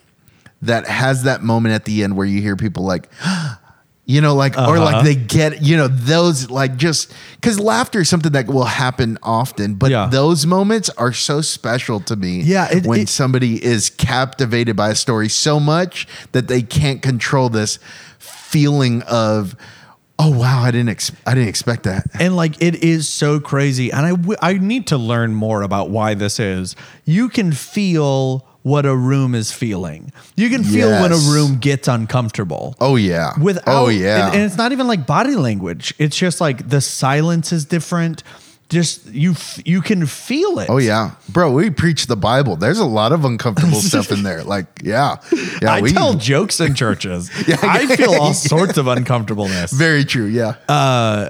that 0.61 0.87
has 0.87 1.23
that 1.23 1.41
moment 1.43 1.73
at 1.75 1.85
the 1.85 2.03
end 2.03 2.15
where 2.15 2.25
you 2.27 2.41
hear 2.41 2.55
people 2.55 2.83
like 2.85 3.09
you 4.05 4.19
know 4.19 4.35
like 4.35 4.57
or 4.57 4.75
Uh-huh. 4.77 4.83
like 4.83 5.03
they 5.05 5.15
get 5.15 5.61
you 5.61 5.77
know 5.77 5.87
those 5.87 6.49
like 6.49 6.75
just 6.75 7.13
because 7.35 7.57
laughter 7.59 8.01
is 8.01 8.09
something 8.09 8.33
that 8.33 8.47
will 8.47 8.65
happen 8.65 9.17
often 9.23 9.75
but 9.75 9.91
Yeah. 9.91 10.07
those 10.11 10.45
moments 10.45 10.89
are 10.97 11.13
so 11.13 11.39
special 11.41 12.01
to 12.01 12.15
me 12.17 12.41
Yeah, 12.41 12.67
it- 12.69 12.85
when 12.85 13.01
it- 13.01 13.09
somebody 13.09 13.63
is 13.63 13.89
captivated 13.89 14.75
by 14.75 14.89
a 14.89 14.95
story 14.95 15.29
so 15.29 15.57
much 15.59 16.05
that 16.33 16.47
they 16.49 16.61
can't 16.61 17.01
control 17.01 17.47
this 17.49 17.79
feeling 18.19 19.01
of 19.03 19.55
oh 20.23 20.31
wow 20.39 20.61
i 20.61 20.71
didn't 20.71 20.89
ex- 20.89 21.11
i 21.27 21.33
didn't 21.33 21.49
expect 21.49 21.83
that 21.83 22.05
And 22.19 22.35
like 22.35 22.61
it 22.61 22.75
is 22.83 23.07
so 23.09 23.39
crazy, 23.39 23.91
and 23.91 24.05
I 24.05 24.11
w- 24.11 24.37
I 24.41 24.53
need 24.53 24.87
to 24.87 24.97
learn 24.97 25.33
more 25.35 25.61
about 25.63 25.89
why 25.89 26.13
this 26.13 26.39
is. 26.39 26.75
You 27.05 27.27
can 27.29 27.51
feel 27.51 28.45
what 28.61 28.85
a 28.85 28.95
room 28.95 29.35
is 29.35 29.51
feeling. 29.51 30.11
You 30.37 30.49
can 30.49 30.63
feel 30.63 30.89
when 31.01 31.11
a 31.11 31.15
Yes. 31.15 31.27
room 31.33 31.57
gets 31.57 31.87
uncomfortable. 31.89 32.75
oh 32.79 32.95
yeah 32.95 33.31
Without, 33.41 33.63
oh 33.67 33.89
yeah 33.89 34.27
and, 34.27 34.35
and 34.35 34.43
it's 34.45 34.55
not 34.57 34.71
even 34.71 34.87
like 34.87 35.05
body 35.05 35.35
language. 35.35 35.93
It's 35.99 36.15
just 36.15 36.39
like 36.39 36.69
the 36.69 36.79
silence 36.79 37.51
is 37.51 37.65
different. 37.65 38.23
Just 38.73 39.05
you, 39.07 39.31
f- 39.31 39.59
you 39.65 39.81
can 39.81 40.05
feel 40.05 40.57
it. 40.59 40.69
oh 40.69 40.77
yeah 40.79 41.11
bro 41.29 41.51
we 41.51 41.69
preach 41.69 42.07
the 42.07 42.15
bible 42.17 42.55
there's 42.55 42.79
a 42.79 42.85
lot 42.85 43.11
of 43.13 43.23
uncomfortable 43.23 43.79
stuff 43.91 44.11
in 44.11 44.23
there 44.23 44.43
like 44.43 44.65
yeah 44.83 45.17
yeah 45.61 45.73
I 45.75 45.81
we 45.81 45.91
tell 45.93 46.15
jokes 46.15 46.59
in 46.59 46.73
churches. 46.73 47.29
yeah, 47.47 47.57
I 47.61 47.85
feel 47.95 48.13
all 48.15 48.33
sorts 48.51 48.77
of 48.77 48.87
uncomfortableness. 48.87 49.71
very 49.71 50.03
true 50.05 50.25
yeah 50.25 50.55
uh, 50.67 51.29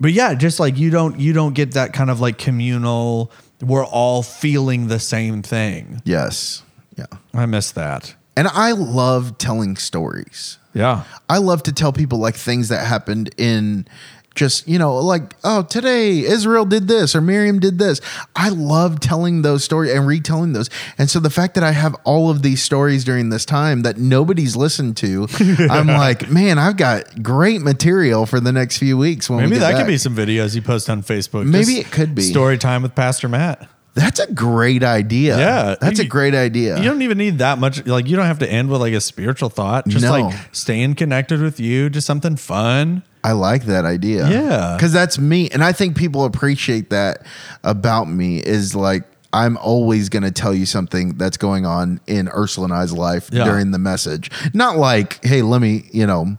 but 0.00 0.12
yeah, 0.12 0.34
just 0.34 0.58
like 0.58 0.78
you 0.78 0.90
don't 0.90 1.18
you 1.20 1.32
don't 1.32 1.54
get 1.54 1.72
that 1.72 1.92
kind 1.92 2.10
of 2.10 2.20
like 2.20 2.36
communal. 2.38 3.30
We're 3.60 3.84
all 3.86 4.22
feeling 4.24 4.88
the 4.88 4.98
same 4.98 5.42
thing. 5.42 6.00
yes 6.04 6.62
yeah 6.96 7.06
I 7.34 7.46
miss 7.46 7.72
that. 7.72 8.14
and 8.36 8.48
i 8.48 8.72
love 8.72 9.38
telling 9.38 9.76
stories 9.76 10.58
Yeah. 10.74 11.04
I 11.28 11.38
love 11.38 11.62
to 11.64 11.72
tell 11.72 11.92
people 11.92 12.18
like 12.18 12.34
things 12.36 12.68
that 12.68 12.86
happened 12.86 13.30
in 13.38 13.86
just, 14.34 14.66
you 14.66 14.78
know, 14.78 14.96
like, 14.96 15.34
oh, 15.44 15.62
today 15.62 16.20
Israel 16.20 16.64
did 16.64 16.88
this 16.88 17.14
or 17.14 17.20
Miriam 17.20 17.58
did 17.58 17.78
this. 17.78 18.00
I 18.34 18.48
love 18.48 19.00
telling 19.00 19.42
those 19.42 19.64
stories 19.64 19.92
and 19.92 20.06
retelling 20.06 20.52
those. 20.52 20.70
And 20.98 21.10
so 21.10 21.20
the 21.20 21.30
fact 21.30 21.54
that 21.54 21.64
I 21.64 21.72
have 21.72 21.94
all 22.04 22.30
of 22.30 22.42
these 22.42 22.62
stories 22.62 23.04
during 23.04 23.28
this 23.30 23.44
time 23.44 23.82
that 23.82 23.98
nobody's 23.98 24.56
listened 24.56 24.96
to, 24.98 25.26
I'm 25.70 25.86
like, 25.86 26.30
man, 26.30 26.58
I've 26.58 26.76
got 26.76 27.22
great 27.22 27.60
material 27.60 28.26
for 28.26 28.40
the 28.40 28.52
next 28.52 28.78
few 28.78 28.96
weeks. 28.96 29.28
When 29.28 29.40
Maybe 29.40 29.58
that 29.58 29.72
back. 29.72 29.80
could 29.80 29.86
be 29.88 29.98
some 29.98 30.16
videos 30.16 30.54
you 30.54 30.62
post 30.62 30.88
on 30.88 31.02
Facebook. 31.02 31.46
Maybe 31.46 31.64
Just 31.76 31.78
it 31.88 31.90
could 31.92 32.14
be. 32.14 32.22
story 32.22 32.58
time 32.58 32.82
with 32.82 32.94
Pastor 32.94 33.28
Matt. 33.28 33.68
That's 33.94 34.20
a 34.20 34.32
great 34.32 34.82
idea. 34.82 35.36
Yeah. 35.38 35.74
That's 35.80 35.98
a 35.98 36.04
great 36.06 36.34
idea. 36.34 36.78
You 36.78 36.84
don't 36.84 37.02
even 37.02 37.18
need 37.18 37.38
that 37.38 37.58
much. 37.58 37.84
Like 37.86 38.08
you 38.08 38.16
don't 38.16 38.26
have 38.26 38.38
to 38.38 38.50
end 38.50 38.70
with 38.70 38.80
like 38.80 38.94
a 38.94 39.00
spiritual 39.00 39.50
thought. 39.50 39.86
Just 39.86 40.04
No. 40.04 40.12
like 40.12 40.34
staying 40.52 40.94
connected 40.94 41.40
with 41.42 41.60
you, 41.60 41.90
just 41.90 42.06
something 42.06 42.36
fun. 42.36 43.02
I 43.22 43.32
like 43.32 43.64
that 43.66 43.84
idea. 43.84 44.28
Yeah. 44.30 44.76
Because 44.76 44.92
that's 44.92 45.18
me. 45.18 45.48
And 45.50 45.62
I 45.62 45.72
think 45.72 45.96
people 45.96 46.24
appreciate 46.24 46.90
that 46.90 47.24
about 47.62 48.08
me 48.08 48.38
is 48.38 48.74
like, 48.74 49.04
I'm 49.34 49.56
always 49.58 50.08
going 50.10 50.24
to 50.24 50.30
tell 50.30 50.52
you 50.52 50.66
something 50.66 51.16
that's 51.16 51.36
going 51.38 51.64
on 51.64 52.00
in 52.06 52.28
Ursula 52.28 52.66
and 52.66 52.74
I's 52.74 52.92
life 52.92 53.30
Yeah. 53.32 53.44
during 53.44 53.70
the 53.70 53.78
message. 53.78 54.30
Not 54.52 54.76
like, 54.76 55.24
hey, 55.24 55.40
let 55.40 55.62
me, 55.62 55.84
you 55.92 56.06
know, 56.06 56.36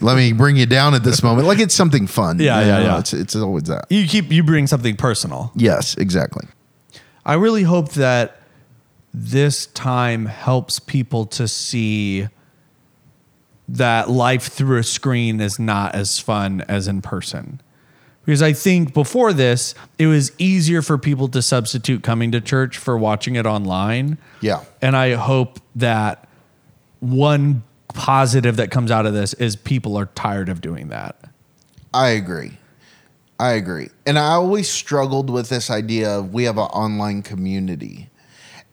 let 0.00 0.16
me 0.16 0.32
bring 0.32 0.56
you 0.56 0.66
down 0.66 0.94
at 0.94 1.04
this 1.04 1.22
moment. 1.22 1.46
Like 1.46 1.60
it's 1.60 1.74
something 1.74 2.06
fun. 2.08 2.40
Yeah, 2.40 2.60
yeah, 2.60 2.66
know, 2.78 2.84
yeah. 2.84 2.98
It's, 2.98 3.12
it's 3.12 3.36
always 3.36 3.64
that. 3.64 3.86
You 3.90 4.08
keep 4.08 4.32
you 4.32 4.42
bring 4.42 4.66
something 4.66 4.96
personal. 4.96 5.52
Yes, 5.54 5.96
exactly. 5.96 6.46
I 7.24 7.34
really 7.34 7.62
hope 7.62 7.92
that 7.92 8.38
this 9.14 9.66
time 9.66 10.26
helps 10.26 10.78
people 10.78 11.26
to 11.26 11.46
see 11.46 12.28
that 13.68 14.10
life 14.10 14.48
through 14.48 14.78
a 14.78 14.82
screen 14.82 15.40
is 15.40 15.58
not 15.58 15.94
as 15.94 16.18
fun 16.18 16.62
as 16.68 16.88
in 16.88 17.00
person. 17.02 17.60
Because 18.24 18.42
I 18.42 18.52
think 18.52 18.94
before 18.94 19.32
this, 19.32 19.74
it 19.98 20.06
was 20.06 20.32
easier 20.38 20.80
for 20.82 20.96
people 20.96 21.28
to 21.28 21.42
substitute 21.42 22.02
coming 22.02 22.30
to 22.32 22.40
church 22.40 22.78
for 22.78 22.96
watching 22.96 23.34
it 23.34 23.46
online. 23.46 24.18
Yeah. 24.40 24.62
And 24.80 24.96
I 24.96 25.14
hope 25.14 25.58
that 25.74 26.28
one 27.00 27.64
positive 27.94 28.56
that 28.56 28.70
comes 28.70 28.90
out 28.90 29.06
of 29.06 29.12
this 29.12 29.34
is 29.34 29.56
people 29.56 29.98
are 29.98 30.06
tired 30.06 30.48
of 30.48 30.60
doing 30.60 30.88
that. 30.88 31.16
I 31.92 32.10
agree. 32.10 32.58
I 33.42 33.54
agree. 33.54 33.88
And 34.06 34.20
I 34.20 34.34
always 34.34 34.68
struggled 34.68 35.28
with 35.28 35.48
this 35.48 35.68
idea 35.68 36.16
of 36.16 36.32
we 36.32 36.44
have 36.44 36.58
an 36.58 36.66
online 36.66 37.22
community. 37.22 38.08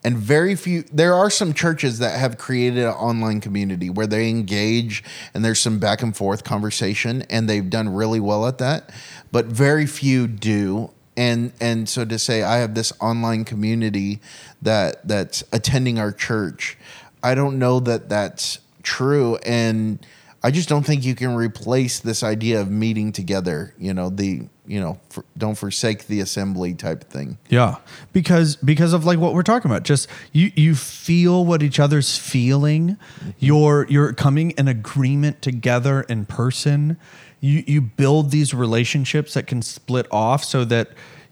And 0.04 0.16
very 0.16 0.54
few, 0.54 0.82
there 0.92 1.12
are 1.12 1.28
some 1.28 1.54
churches 1.54 1.98
that 1.98 2.16
have 2.16 2.38
created 2.38 2.84
an 2.84 2.92
online 2.92 3.40
community 3.40 3.90
where 3.90 4.06
they 4.06 4.30
engage 4.30 5.02
and 5.34 5.44
there's 5.44 5.58
some 5.58 5.80
back 5.80 6.02
and 6.02 6.16
forth 6.16 6.44
conversation 6.44 7.22
and 7.28 7.48
they've 7.48 7.68
done 7.68 7.88
really 7.88 8.20
well 8.20 8.46
at 8.46 8.58
that. 8.58 8.90
But 9.32 9.46
very 9.46 9.86
few 9.86 10.28
do. 10.28 10.92
And, 11.16 11.52
and 11.60 11.88
so 11.88 12.04
to 12.04 12.16
say, 12.16 12.44
I 12.44 12.58
have 12.58 12.76
this 12.76 12.92
online 13.00 13.44
community 13.44 14.20
that 14.62 15.06
that's 15.08 15.42
attending 15.52 15.98
our 15.98 16.12
church, 16.12 16.78
I 17.24 17.34
don't 17.34 17.58
know 17.58 17.80
that 17.80 18.08
that's 18.08 18.60
true. 18.84 19.34
And 19.38 20.06
I 20.42 20.50
just 20.50 20.68
don't 20.68 20.84
think 20.84 21.04
you 21.04 21.14
can 21.14 21.34
replace 21.34 22.00
this 22.00 22.22
idea 22.22 22.60
of 22.60 22.70
meeting 22.70 23.12
together. 23.12 23.74
You 23.78 23.92
know, 23.92 24.08
the 24.08 24.48
you 24.66 24.80
know, 24.80 24.98
for, 25.10 25.24
don't 25.36 25.56
forsake 25.56 26.06
the 26.06 26.20
assembly 26.20 26.74
type 26.74 27.10
thing. 27.10 27.38
Yeah, 27.48 27.76
because 28.12 28.56
because 28.56 28.92
of 28.92 29.04
like 29.04 29.18
what 29.18 29.34
we're 29.34 29.42
talking 29.42 29.70
about, 29.70 29.82
just 29.82 30.08
you 30.32 30.50
you 30.54 30.74
feel 30.74 31.44
what 31.44 31.62
each 31.62 31.78
other's 31.78 32.16
feeling. 32.16 32.96
Mm-hmm. 33.18 33.30
You're 33.38 33.86
you're 33.90 34.12
coming 34.14 34.52
in 34.52 34.68
agreement 34.68 35.42
together 35.42 36.02
in 36.02 36.24
person. 36.24 36.96
You 37.40 37.62
you 37.66 37.80
build 37.82 38.30
these 38.30 38.54
relationships 38.54 39.34
that 39.34 39.46
can 39.46 39.60
split 39.60 40.06
off 40.10 40.44
so 40.44 40.64
that 40.66 40.90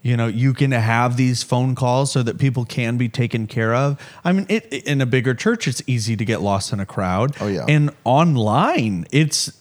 you 0.08 0.16
know 0.16 0.26
you 0.26 0.54
can 0.54 0.72
have 0.72 1.16
these 1.16 1.42
phone 1.42 1.74
calls 1.74 2.10
so 2.10 2.22
that 2.22 2.38
people 2.38 2.64
can 2.64 2.96
be 2.96 3.08
taken 3.08 3.46
care 3.46 3.74
of. 3.74 4.00
I 4.24 4.32
mean, 4.32 4.46
it, 4.48 4.72
in 4.72 5.00
a 5.00 5.06
bigger 5.06 5.34
church, 5.34 5.68
it's 5.68 5.82
easy 5.86 6.16
to 6.16 6.24
get 6.24 6.40
lost 6.40 6.72
in 6.72 6.80
a 6.80 6.86
crowd. 6.86 7.36
Oh, 7.40 7.46
yeah. 7.46 7.66
and 7.68 7.90
online, 8.04 9.06
it's 9.12 9.52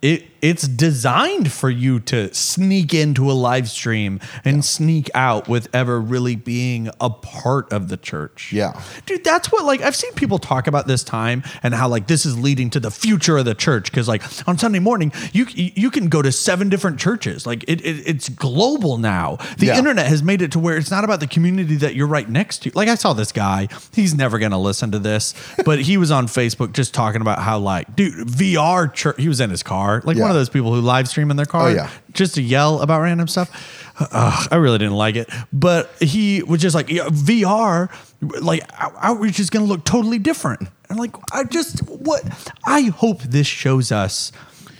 it 0.00 0.29
it's 0.42 0.66
designed 0.66 1.50
for 1.52 1.70
you 1.70 2.00
to 2.00 2.32
sneak 2.34 2.92
into 2.94 3.30
a 3.30 3.32
live 3.34 3.68
stream 3.68 4.20
and 4.44 4.64
sneak 4.64 5.10
out 5.14 5.48
with 5.48 5.68
ever 5.74 6.00
really 6.00 6.36
being 6.36 6.88
a 7.00 7.10
part 7.10 7.72
of 7.72 7.88
the 7.88 7.96
church. 7.96 8.52
Yeah. 8.52 8.80
Dude, 9.06 9.24
that's 9.24 9.50
what 9.52 9.64
like 9.64 9.80
I've 9.82 9.96
seen 9.96 10.12
people 10.14 10.38
talk 10.38 10.66
about 10.66 10.86
this 10.86 11.04
time 11.04 11.42
and 11.62 11.74
how 11.74 11.88
like 11.88 12.06
this 12.06 12.24
is 12.26 12.38
leading 12.38 12.70
to 12.70 12.80
the 12.80 12.90
future 12.90 13.38
of 13.38 13.44
the 13.44 13.54
church 13.54 13.92
cuz 13.92 14.08
like 14.08 14.22
on 14.48 14.58
Sunday 14.58 14.78
morning 14.78 15.12
you 15.32 15.46
you 15.54 15.90
can 15.90 16.08
go 16.08 16.22
to 16.22 16.32
seven 16.32 16.68
different 16.68 16.98
churches. 16.98 17.46
Like 17.46 17.64
it, 17.68 17.80
it 17.84 18.02
it's 18.06 18.28
global 18.28 18.98
now. 18.98 19.38
The 19.58 19.66
Yeah. 19.66 19.78
internet 19.78 20.06
has 20.06 20.22
made 20.22 20.42
it 20.42 20.52
to 20.52 20.58
where 20.58 20.76
it's 20.76 20.90
not 20.90 21.04
about 21.04 21.20
the 21.20 21.26
community 21.26 21.76
that 21.76 21.94
you're 21.94 22.06
right 22.06 22.28
next 22.28 22.62
to. 22.62 22.70
Like 22.74 22.88
I 22.88 22.94
saw 22.94 23.12
this 23.12 23.32
guy, 23.32 23.68
he's 23.94 24.14
never 24.14 24.38
going 24.38 24.52
to 24.52 24.58
listen 24.58 24.90
to 24.92 24.98
this, 24.98 25.34
but 25.64 25.80
he 25.80 25.96
was 25.96 26.10
on 26.10 26.26
Facebook 26.26 26.72
just 26.72 26.94
talking 26.94 27.20
about 27.20 27.40
how 27.40 27.58
like 27.58 27.94
dude, 27.96 28.26
VR 28.28 28.92
church, 28.92 29.16
he 29.18 29.28
was 29.28 29.40
in 29.40 29.50
his 29.50 29.62
car, 29.62 30.02
like 30.04 30.16
Yeah. 30.16 30.29
One 30.30 30.36
of 30.36 30.40
those 30.40 30.48
people 30.48 30.72
who 30.74 30.80
live 30.80 31.08
stream 31.08 31.30
in 31.30 31.36
their 31.36 31.46
car 31.46 31.68
Oh, 31.68 31.72
yeah. 31.72 31.90
just 32.12 32.34
to 32.36 32.42
yell 32.42 32.80
about 32.80 33.00
random 33.02 33.26
stuff. 33.28 33.50
Ugh, 34.00 34.48
I 34.50 34.56
really 34.56 34.78
didn't 34.78 34.94
like 34.96 35.16
it, 35.16 35.28
but 35.52 35.90
he 36.00 36.42
was 36.42 36.60
just 36.60 36.74
like 36.74 36.88
yeah, 36.88 37.08
VR, 37.08 37.90
like 38.40 38.62
out- 38.78 38.94
outreach 38.98 39.38
is 39.40 39.50
going 39.50 39.64
to 39.66 39.68
look 39.70 39.84
totally 39.84 40.18
different. 40.18 40.68
And 40.88 40.98
like, 40.98 41.14
I 41.32 41.44
just 41.44 41.80
what 41.88 42.22
I 42.64 42.82
hope 42.82 43.20
this 43.22 43.46
shows 43.46 43.92
us 43.92 44.32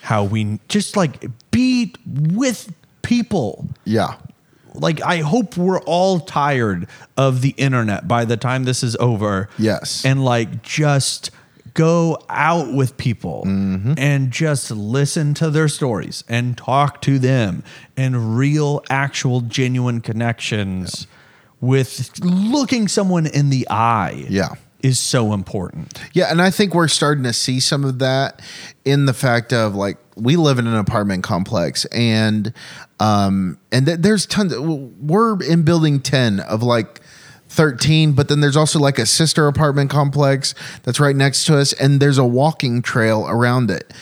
how 0.03 0.25
we 0.25 0.59
just 0.69 0.97
like 0.97 1.27
be 1.51 1.95
with 2.07 2.73
people. 3.03 3.69
Yeah. 3.85 4.15
Like, 4.73 5.03
I 5.03 5.19
hope 5.19 5.57
we're 5.57 5.81
all 5.81 6.21
tired 6.21 6.87
of 7.17 7.43
the 7.43 7.51
internet 7.57 8.07
by 8.07 8.25
the 8.25 8.37
time 8.37 8.65
this 8.65 8.83
is 8.85 8.95
over. 8.97 9.49
Yes. 9.59 10.05
And 10.05 10.25
like, 10.25 10.63
just 10.63 11.31
go 11.75 12.19
out 12.29 12.73
with 12.73 12.97
people 12.97 13.43
and 13.47 14.31
just 14.31 14.71
listen 14.71 15.35
to 15.35 15.51
their 15.51 15.69
stories 15.69 16.25
and 16.29 16.57
talk 16.57 17.01
to 17.03 17.19
them 17.19 17.63
and 17.97 18.37
real, 18.37 18.83
actual, 18.91 19.41
genuine 19.43 20.01
connections 20.01 21.07
with 21.61 22.19
looking 22.23 22.89
someone 22.89 23.27
in 23.27 23.51
the 23.51 23.67
eye. 23.71 24.27
Yeah. 24.29 24.55
Is 24.83 24.99
so 24.99 25.35
important. 25.35 26.01
Yeah, 26.15 26.31
and 26.31 26.41
I 26.41 26.51
think 26.51 26.73
we're 26.75 26.89
starting 26.89 27.25
to 27.25 27.35
see 27.35 27.61
some 27.61 27.85
of 27.85 27.99
that 27.99 28.41
in 28.87 29.05
the 29.05 29.13
fact 29.13 29.53
of 29.53 29.75
like 29.75 29.99
we 30.17 30.37
live 30.37 30.59
in 30.59 30.67
an 30.67 30.75
apartment 30.75 31.23
complex 31.23 31.85
and 31.87 32.55
um 32.99 33.59
and 33.71 33.85
th- 33.85 33.99
there's 33.99 34.25
tons 34.25 34.59
we're 34.59 35.43
in 35.43 35.65
building 35.65 36.01
10 36.01 36.41
of 36.41 36.63
like 36.63 37.03
13 37.51 38.13
but 38.13 38.29
then 38.29 38.41
there's 38.41 38.57
also 38.57 38.79
like 38.79 38.99
a 38.99 39.07
sister 39.07 39.47
apartment 39.47 39.91
complex 39.91 40.55
that's 40.85 41.01
right 41.01 41.17
next 41.17 41.45
to 41.45 41.59
us 41.59 41.73
and 41.75 42.01
there's 42.01 42.19
a 42.19 42.25
walking 42.25 42.81
trail 42.81 43.27
around 43.29 43.71
it. 43.71 43.93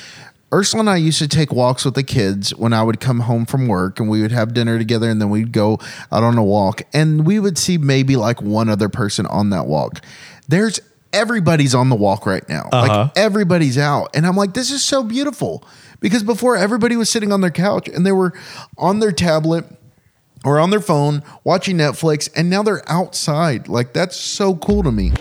Ursula 0.53 0.81
and 0.81 0.91
I 0.91 0.97
used 0.97 1.19
to 1.19 1.29
take 1.29 1.53
walks 1.53 1.85
with 1.85 1.95
the 1.95 2.03
kids 2.03 2.55
when 2.55 2.73
I 2.73 2.83
would 2.83 3.01
come 3.01 3.21
home 3.21 3.45
from 3.45 3.67
work 3.67 4.01
and 4.01 4.09
we 4.09 4.23
would 4.23 4.33
have 4.33 4.55
dinner 4.55 4.79
together 4.79 5.11
and 5.11 5.21
then 5.21 5.29
we'd 5.29 5.53
go 5.53 5.79
out 6.11 6.23
on 6.23 6.39
a 6.39 6.45
walk 6.45 6.83
and 6.93 7.27
we 7.27 7.39
would 7.39 7.59
see 7.59 7.77
maybe 7.77 8.17
like 8.17 8.41
one 8.41 8.69
other 8.69 8.89
person 8.89 9.27
on 9.27 9.51
that 9.51 9.67
walk. 9.67 10.03
There's 10.47 10.81
everybody's 11.13 11.75
on 11.75 11.89
the 11.89 11.97
walk 11.97 12.27
right 12.27 12.47
now. 12.49 12.69
Uh-huh. 12.73 13.03
Like 13.05 13.13
everybody's 13.17 13.79
out. 13.79 14.11
And 14.15 14.27
I'm 14.27 14.37
like, 14.37 14.55
this 14.55 14.71
is 14.71 14.85
so 14.85 15.03
beautiful. 15.03 15.65
Because 16.01 16.23
before 16.23 16.57
everybody 16.57 16.97
was 16.97 17.11
sitting 17.11 17.33
on 17.33 17.41
their 17.41 17.51
couch 17.51 17.89
and 17.89 18.07
they 18.07 18.13
were 18.13 18.33
on 18.77 19.01
their 19.01 19.11
tablet 19.11 19.65
or 20.45 20.59
on 20.59 20.71
their 20.71 20.81
phone 20.81 21.23
watching 21.45 21.77
Netflix 21.77 22.29
and 22.35 22.49
now 22.49 22.63
they're 22.63 22.83
outside. 22.91 23.69
Like 23.69 23.93
that's 23.93 24.17
so 24.17 24.57
cool 24.57 24.83
to 24.83 24.93
me. 24.93 25.13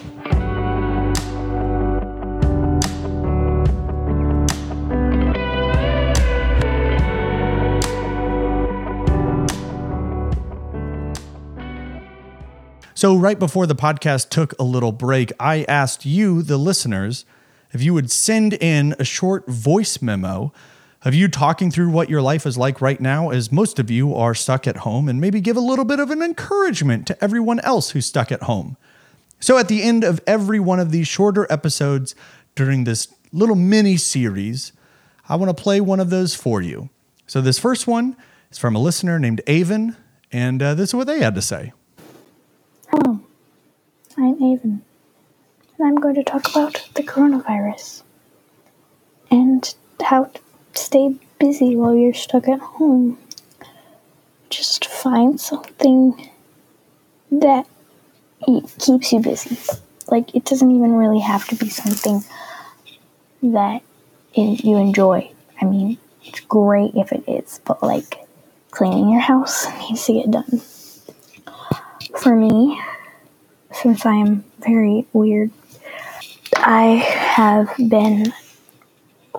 So, 12.97 13.15
right 13.15 13.37
before 13.37 13.67
the 13.67 13.75
podcast 13.75 14.29
took 14.29 14.57
a 14.57 14.63
little 14.63 14.91
break, 14.91 15.31
I 15.39 15.65
asked 15.67 16.03
you, 16.03 16.41
the 16.41 16.57
listeners, 16.57 17.25
if 17.71 17.79
you 17.79 17.93
would 17.93 18.09
send 18.09 18.53
in 18.55 18.95
a 18.97 19.03
short 19.03 19.45
voice 19.47 20.01
memo 20.01 20.51
of 21.03 21.13
you 21.13 21.27
talking 21.27 21.69
through 21.69 21.89
what 21.89 22.09
your 22.09 22.21
life 22.21 22.45
is 22.45 22.57
like 22.57 22.81
right 22.81 22.99
now, 22.99 23.29
as 23.29 23.51
most 23.51 23.79
of 23.79 23.91
you 23.91 24.15
are 24.15 24.33
stuck 24.33 24.67
at 24.67 24.77
home, 24.77 25.07
and 25.07 25.21
maybe 25.21 25.41
give 25.41 25.57
a 25.57 25.61
little 25.61 25.85
bit 25.85 25.99
of 25.99 26.09
an 26.09 26.21
encouragement 26.21 27.05
to 27.07 27.23
everyone 27.23 27.59
else 27.61 27.91
who's 27.91 28.05
stuck 28.05 28.31
at 28.31 28.43
home. 28.43 28.77
So, 29.39 29.57
at 29.57 29.67
the 29.67 29.83
end 29.83 30.03
of 30.03 30.19
every 30.25 30.59
one 30.59 30.79
of 30.79 30.91
these 30.91 31.07
shorter 31.07 31.45
episodes 31.51 32.15
during 32.55 32.83
this 32.83 33.07
little 33.31 33.55
mini 33.55 33.97
series, 33.97 34.71
I 35.29 35.35
want 35.35 35.55
to 35.55 35.61
play 35.61 35.79
one 35.79 35.99
of 35.99 36.09
those 36.09 36.33
for 36.33 36.61
you. 36.61 36.89
So, 37.27 37.41
this 37.41 37.59
first 37.59 37.85
one 37.85 38.17
is 38.51 38.57
from 38.57 38.75
a 38.75 38.79
listener 38.79 39.19
named 39.19 39.41
Avon, 39.45 39.95
and 40.31 40.61
uh, 40.63 40.73
this 40.73 40.89
is 40.89 40.95
what 40.95 41.05
they 41.05 41.19
had 41.19 41.35
to 41.35 41.41
say. 41.41 41.73
Hello, 42.89 43.19
I'm 44.17 44.43
Avon, 44.43 44.81
and 45.77 45.87
I'm 45.87 45.95
going 45.97 46.15
to 46.15 46.23
talk 46.23 46.49
about 46.49 46.89
the 46.95 47.03
coronavirus 47.03 48.01
and 49.29 49.75
how 50.01 50.31
stay 50.77 51.15
busy 51.39 51.75
while 51.75 51.95
you're 51.95 52.13
stuck 52.13 52.47
at 52.47 52.59
home. 52.59 53.17
Just 54.49 54.85
find 54.85 55.39
something 55.39 56.29
that 57.31 57.67
keeps 58.45 59.11
you 59.11 59.19
busy. 59.19 59.57
Like, 60.07 60.33
it 60.33 60.45
doesn't 60.45 60.71
even 60.71 60.93
really 60.93 61.19
have 61.19 61.47
to 61.49 61.55
be 61.55 61.69
something 61.69 62.23
that 63.43 63.81
you 64.33 64.77
enjoy. 64.77 65.31
I 65.61 65.65
mean, 65.65 65.97
it's 66.23 66.39
great 66.41 66.95
if 66.95 67.11
it 67.11 67.23
is, 67.27 67.59
but 67.65 67.83
like, 67.83 68.25
cleaning 68.71 69.09
your 69.09 69.21
house 69.21 69.67
needs 69.79 70.05
to 70.05 70.13
get 70.13 70.31
done 70.31 70.61
for 72.17 72.35
me, 72.35 72.79
since 73.71 74.05
I'm 74.05 74.43
very 74.59 75.05
weird, 75.13 75.51
I 76.55 76.95
have 76.95 77.73
been 77.77 78.33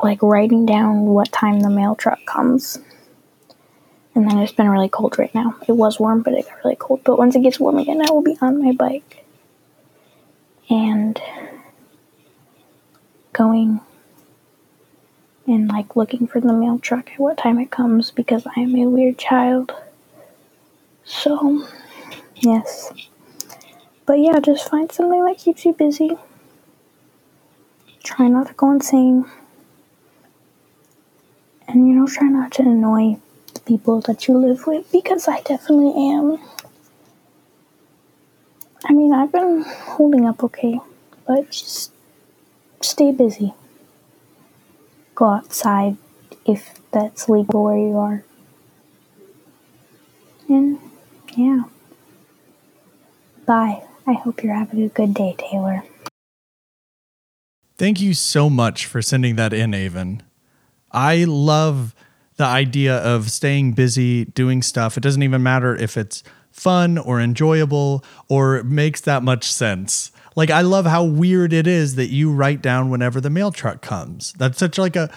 like 0.03 0.23
writing 0.23 0.67
down 0.67 1.07
what 1.07 1.33
time 1.33 1.61
the 1.61 1.71
mail 1.71 1.95
truck 1.95 2.25
comes. 2.27 2.79
And 4.15 4.29
then 4.29 4.39
it's 4.39 4.53
been 4.53 4.69
really 4.69 4.89
cold 4.89 5.19
right 5.19 5.35
now. 5.35 5.57
It 5.69 5.73
was 5.73 6.01
warm, 6.01 6.23
but 6.23 6.35
it 6.35 6.47
got 6.47 6.65
really 6.65 6.77
cold. 6.77 7.03
But 7.05 7.19
once 7.19 7.37
it 7.37 7.43
gets 7.43 7.61
warm 7.61 7.79
again, 7.79 8.03
I 8.03 8.11
will 8.11 8.23
be 8.23 8.37
on 8.41 8.63
my 8.65 8.73
bike 8.73 9.25
and 10.69 11.21
going 13.33 13.81
and 15.47 15.69
like 15.69 15.97
looking 15.97 16.27
for 16.27 16.41
the 16.41 16.53
mail 16.53 16.79
truck 16.79 17.11
at 17.13 17.19
what 17.19 17.39
time 17.39 17.59
it 17.59 17.71
comes 17.71 18.11
because 18.11 18.47
I 18.57 18.61
am 18.61 18.75
a 18.77 18.89
weird 18.89 19.19
child. 19.19 19.73
So, 21.05 21.67
Yes. 22.41 22.93
But 24.07 24.21
yeah, 24.21 24.39
just 24.41 24.69
find 24.71 24.91
something 24.91 25.25
that 25.25 25.39
keeps 25.39 25.65
you 25.65 25.73
busy. 25.73 26.17
Try 28.03 28.29
not 28.29 28.47
to 28.49 28.53
go 28.55 28.71
insane. 28.71 29.27
And 31.79 31.87
you 31.87 31.95
know, 31.95 32.09
try 32.09 32.27
not 32.27 32.51
to 32.55 32.63
annoy 32.63 33.19
the 33.55 33.61
people 33.61 34.01
that 34.01 34.27
you 34.27 34.37
live 34.37 34.67
with 34.67 34.91
because 34.91 35.29
I 35.29 35.43
definitely 35.43 35.93
am. 36.11 36.39
I 38.85 38.93
mean, 38.93 39.15
I've 39.15 39.31
been 39.31 39.63
holding 39.63 40.27
up 40.27 40.43
okay, 40.43 40.81
but 41.25 41.53
just 41.53 41.93
stay 42.81 43.13
busy. 43.13 43.55
Go 45.15 45.27
outside 45.27 45.97
if 46.45 46.81
that's 46.91 47.29
legal 47.29 47.63
where 47.63 47.79
you 47.79 47.97
are. 47.97 48.25
And 50.49 50.81
yeah. 51.37 51.63
Bye. 53.47 53.85
I 54.05 54.15
hope 54.15 54.43
you're 54.43 54.55
having 54.55 54.83
a 54.83 54.89
good 54.89 55.15
day, 55.15 55.37
Taylor. 55.39 55.85
Thank 57.77 58.01
you 58.01 58.15
so 58.15 58.51
much 58.51 58.85
for 58.85 59.01
sending 59.01 59.37
that 59.37 59.53
in, 59.53 59.75
Avon. 59.75 60.25
I 60.91 61.25
love 61.25 61.95
the 62.37 62.45
idea 62.45 62.97
of 62.99 63.31
staying 63.31 63.73
busy, 63.73 64.27
doing 64.27 64.63
stuff. 64.63 64.97
It 64.97 65.01
doesn't 65.03 65.23
even 65.23 65.43
matter 65.43 65.75
if 65.75 65.97
it's 65.97 66.23
fun 66.51 66.99
or 66.99 67.21
enjoyable 67.21 68.05
or 68.29 68.63
makes 68.63 69.01
that 69.03 69.23
much 69.23 69.51
sense. 69.51 70.13
Like 70.37 70.51
I 70.51 70.61
love 70.61 70.87
how 70.87 71.05
weird 71.05 71.53
it 71.53 71.67
is 71.67 71.97
that 71.97 72.11
you 72.11 72.33
write 72.33 72.63
down 72.63 72.91
whenever 72.91 73.21
the 73.21 73.31
mail 73.31 73.51
truck 73.51 73.83
comes. 73.83 74.33
That's 74.35 74.59
such 74.59 74.79
like 74.79 74.97
a 74.97 75.11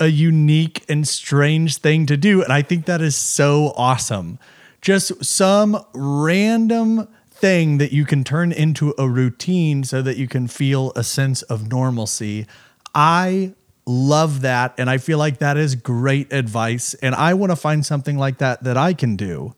a 0.00 0.08
unique 0.08 0.84
and 0.88 1.06
strange 1.06 1.78
thing 1.78 2.06
to 2.06 2.16
do. 2.16 2.42
And 2.42 2.52
I 2.52 2.62
think 2.62 2.86
that 2.86 3.00
is 3.00 3.14
so 3.14 3.72
awesome. 3.76 4.38
Just 4.80 5.24
some 5.24 5.84
random 5.94 7.06
thing 7.30 7.78
that 7.78 7.92
you 7.92 8.04
can 8.04 8.24
turn 8.24 8.50
into 8.50 8.94
a 8.98 9.08
routine 9.08 9.84
so 9.84 10.02
that 10.02 10.16
you 10.16 10.26
can 10.26 10.48
feel 10.48 10.92
a 10.96 11.04
sense 11.04 11.42
of 11.42 11.70
normalcy. 11.70 12.46
I 12.94 13.54
love 13.86 14.42
that. 14.42 14.74
And 14.78 14.88
I 14.88 14.98
feel 14.98 15.18
like 15.18 15.38
that 15.38 15.56
is 15.56 15.74
great 15.74 16.32
advice. 16.32 16.94
And 16.94 17.14
I 17.14 17.34
want 17.34 17.50
to 17.50 17.56
find 17.56 17.84
something 17.84 18.16
like 18.16 18.38
that 18.38 18.62
that 18.64 18.76
I 18.76 18.94
can 18.94 19.16
do. 19.16 19.54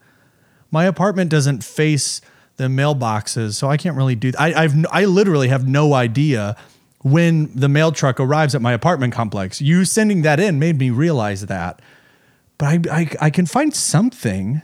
My 0.71 0.85
apartment 0.85 1.31
doesn't 1.31 1.63
face 1.63 2.21
the 2.57 2.65
mailboxes, 2.65 3.55
so 3.55 3.69
I 3.69 3.77
can't 3.77 3.97
really 3.97 4.15
do. 4.15 4.33
I 4.39 4.55
I've 4.55 4.75
I 4.91 5.05
literally 5.05 5.49
have 5.49 5.67
no 5.67 5.95
idea 5.95 6.57
when 7.03 7.51
the 7.55 7.69
mail 7.69 7.93
truck 7.93 8.19
arrives 8.19 8.55
at 8.55 8.63
my 8.63 8.73
apartment 8.73 9.13
complex. 9.13 9.61
You 9.61 9.85
sending 9.85 10.23
that 10.23 10.41
in 10.41 10.59
made 10.59 10.79
me 10.79 10.91
realize 10.91 11.47
that, 11.47 11.83
but 12.59 12.67
I 12.67 13.01
I, 13.01 13.11
I 13.21 13.31
can 13.31 13.47
find 13.47 13.75
something. 13.75 14.63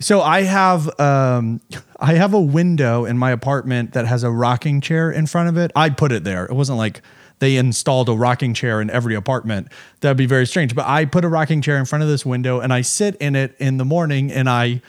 So 0.00 0.20
I 0.20 0.42
have 0.42 0.88
um 1.00 1.60
I 2.00 2.14
have 2.14 2.34
a 2.34 2.40
window 2.40 3.04
in 3.04 3.16
my 3.16 3.30
apartment 3.30 3.92
that 3.92 4.06
has 4.06 4.24
a 4.24 4.30
rocking 4.30 4.80
chair 4.80 5.10
in 5.10 5.26
front 5.26 5.48
of 5.48 5.56
it. 5.56 5.70
I 5.76 5.90
put 5.90 6.10
it 6.10 6.24
there. 6.24 6.46
It 6.46 6.54
wasn't 6.54 6.78
like 6.78 7.00
they 7.42 7.56
installed 7.56 8.08
a 8.08 8.12
rocking 8.12 8.54
chair 8.54 8.80
in 8.80 8.88
every 8.88 9.16
apartment. 9.16 9.66
That'd 9.98 10.16
be 10.16 10.26
very 10.26 10.46
strange. 10.46 10.76
But 10.76 10.86
I 10.86 11.06
put 11.06 11.24
a 11.24 11.28
rocking 11.28 11.60
chair 11.60 11.76
in 11.76 11.84
front 11.86 12.04
of 12.04 12.08
this 12.08 12.24
window 12.24 12.60
and 12.60 12.72
I 12.72 12.82
sit 12.82 13.16
in 13.16 13.34
it 13.34 13.56
in 13.58 13.78
the 13.78 13.84
morning 13.84 14.30
and 14.30 14.48
I 14.48 14.80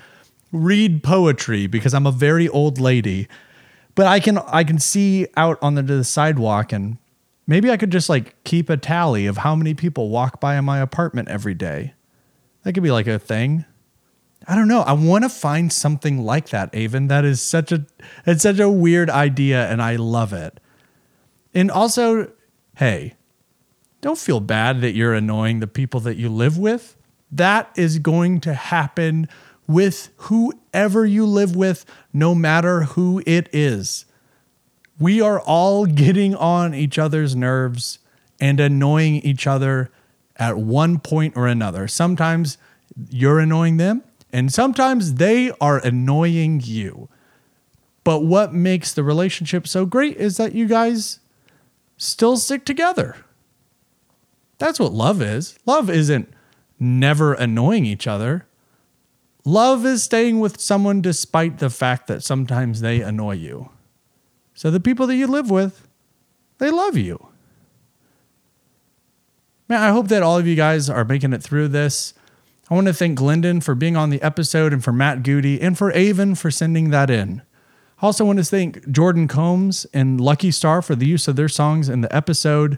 read 0.51 1.01
poetry 1.01 1.65
because 1.65 1.95
I'm 1.95 2.05
a 2.05 2.11
very 2.11 2.47
old 2.47 2.79
lady. 2.79 3.27
But 3.95 4.05
I 4.05 4.19
can 4.19 4.37
I 4.37 4.63
can 4.63 4.77
see 4.77 5.25
out 5.35 5.57
on 5.63 5.73
the, 5.73 5.81
the 5.81 6.03
sidewalk 6.03 6.71
and 6.71 6.99
maybe 7.47 7.71
I 7.71 7.77
could 7.77 7.91
just 7.91 8.07
like 8.07 8.35
keep 8.43 8.69
a 8.69 8.77
tally 8.77 9.25
of 9.25 9.37
how 9.37 9.55
many 9.55 9.73
people 9.73 10.09
walk 10.09 10.39
by 10.39 10.55
in 10.55 10.63
my 10.63 10.77
apartment 10.77 11.29
every 11.29 11.55
day. 11.55 11.95
That 12.61 12.73
could 12.73 12.83
be 12.83 12.91
like 12.91 13.07
a 13.07 13.17
thing. 13.17 13.65
I 14.47 14.53
don't 14.53 14.67
know. 14.67 14.81
I 14.81 14.93
want 14.93 15.23
to 15.23 15.29
find 15.29 15.73
something 15.73 16.19
like 16.19 16.49
that, 16.49 16.69
Avon. 16.73 17.07
That 17.07 17.25
is 17.25 17.41
such 17.41 17.71
a 17.71 17.87
it's 18.27 18.43
such 18.43 18.59
a 18.59 18.69
weird 18.69 19.09
idea 19.09 19.67
and 19.67 19.81
I 19.81 19.95
love 19.95 20.33
it. 20.33 20.59
And 21.55 21.69
also, 21.69 22.31
hey, 22.77 23.15
don't 24.01 24.17
feel 24.17 24.39
bad 24.39 24.81
that 24.81 24.93
you're 24.93 25.13
annoying 25.13 25.59
the 25.59 25.67
people 25.67 25.99
that 26.01 26.17
you 26.17 26.29
live 26.29 26.57
with. 26.57 26.97
That 27.31 27.71
is 27.75 27.99
going 27.99 28.41
to 28.41 28.53
happen 28.53 29.27
with 29.67 30.09
whoever 30.17 31.05
you 31.05 31.25
live 31.25 31.55
with, 31.55 31.86
no 32.12 32.36
matter 32.36 32.81
who 32.83 33.23
it 33.25 33.49
is. 33.53 34.05
We 34.99 35.21
are 35.21 35.39
all 35.39 35.86
getting 36.03 36.36
on 36.36 36.73
each 36.73 36.99
other's 36.99 37.36
nerves 37.36 37.99
and 38.39 38.59
annoying 38.59 39.15
each 39.17 39.47
other 39.47 39.89
at 40.36 40.57
one 40.57 40.99
point 40.99 41.38
or 41.38 41.47
another. 41.47 41.88
Sometimes 41.88 42.57
you're 43.09 43.39
annoying 43.39 43.77
them, 43.77 44.03
and 44.31 44.51
sometimes 44.51 45.15
they 45.15 45.51
are 45.62 45.79
annoying 45.79 46.62
you. 46.63 47.07
But 48.03 48.25
what 48.25 48.53
makes 48.53 48.93
the 48.93 49.03
relationship 49.03 49.67
so 49.67 49.86
great 49.86 50.17
is 50.17 50.38
that 50.38 50.53
you 50.53 50.67
guys 50.67 51.19
still 52.03 52.37
stick 52.37 52.65
together. 52.65 53.15
That's 54.57 54.79
what 54.79 54.93
love 54.93 55.21
is. 55.21 55.57
Love 55.65 55.89
isn't 55.89 56.31
never 56.79 57.33
annoying 57.33 57.85
each 57.85 58.07
other. 58.07 58.45
Love 59.45 59.85
is 59.85 60.03
staying 60.03 60.39
with 60.39 60.59
someone 60.59 61.01
despite 61.01 61.57
the 61.57 61.69
fact 61.69 62.07
that 62.07 62.23
sometimes 62.23 62.81
they 62.81 63.01
annoy 63.01 63.33
you. 63.33 63.69
So 64.53 64.69
the 64.71 64.79
people 64.79 65.07
that 65.07 65.15
you 65.15 65.27
live 65.27 65.49
with, 65.49 65.87
they 66.59 66.69
love 66.69 66.95
you. 66.95 67.27
Man, 69.67 69.81
I 69.81 69.89
hope 69.89 70.07
that 70.09 70.23
all 70.23 70.37
of 70.37 70.47
you 70.47 70.55
guys 70.55 70.89
are 70.89 71.05
making 71.05 71.33
it 71.33 71.41
through 71.41 71.69
this. 71.69 72.13
I 72.69 72.75
want 72.75 72.87
to 72.87 72.93
thank 72.93 73.17
Glendon 73.17 73.59
for 73.61 73.75
being 73.75 73.97
on 73.97 74.09
the 74.09 74.21
episode 74.21 74.71
and 74.71 74.83
for 74.83 74.93
Matt 74.93 75.23
Goody 75.23 75.59
and 75.61 75.77
for 75.77 75.91
Avon 75.91 76.35
for 76.35 76.51
sending 76.51 76.89
that 76.91 77.09
in. 77.09 77.41
Also 78.03 78.25
want 78.25 78.37
to 78.37 78.43
thank 78.43 78.91
Jordan 78.91 79.29
Combs 79.29 79.87
and 79.93 80.19
Lucky 80.19 80.51
Star 80.51 80.81
for 80.81 80.93
the 80.93 81.07
use 81.07 81.29
of 81.29 81.37
their 81.37 81.47
songs 81.47 81.87
in 81.87 82.01
the 82.01 82.13
episode. 82.13 82.77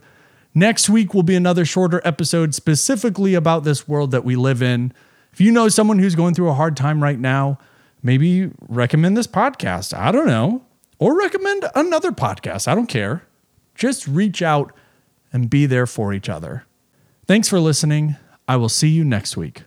Next 0.53 0.87
week 0.87 1.15
will 1.15 1.23
be 1.23 1.35
another 1.35 1.65
shorter 1.65 1.99
episode 2.05 2.53
specifically 2.53 3.33
about 3.33 3.63
this 3.63 3.87
world 3.87 4.11
that 4.11 4.23
we 4.23 4.35
live 4.35 4.61
in. 4.61 4.93
If 5.33 5.41
you 5.41 5.51
know 5.51 5.67
someone 5.67 5.97
who's 5.97 6.13
going 6.13 6.35
through 6.35 6.49
a 6.49 6.53
hard 6.53 6.77
time 6.77 7.01
right 7.01 7.17
now, 7.17 7.57
maybe 8.03 8.51
recommend 8.69 9.17
this 9.17 9.25
podcast. 9.25 9.97
I 9.97 10.11
don't 10.11 10.27
know. 10.27 10.61
Or 10.99 11.17
recommend 11.17 11.65
another 11.73 12.11
podcast. 12.11 12.67
I 12.67 12.75
don't 12.75 12.85
care. 12.85 13.23
Just 13.73 14.07
reach 14.07 14.43
out 14.43 14.73
and 15.33 15.49
be 15.49 15.65
there 15.65 15.87
for 15.87 16.13
each 16.13 16.29
other. 16.29 16.65
Thanks 17.25 17.49
for 17.49 17.59
listening. 17.59 18.15
I 18.47 18.57
will 18.57 18.69
see 18.69 18.89
you 18.89 19.03
next 19.03 19.35
week. 19.35 19.63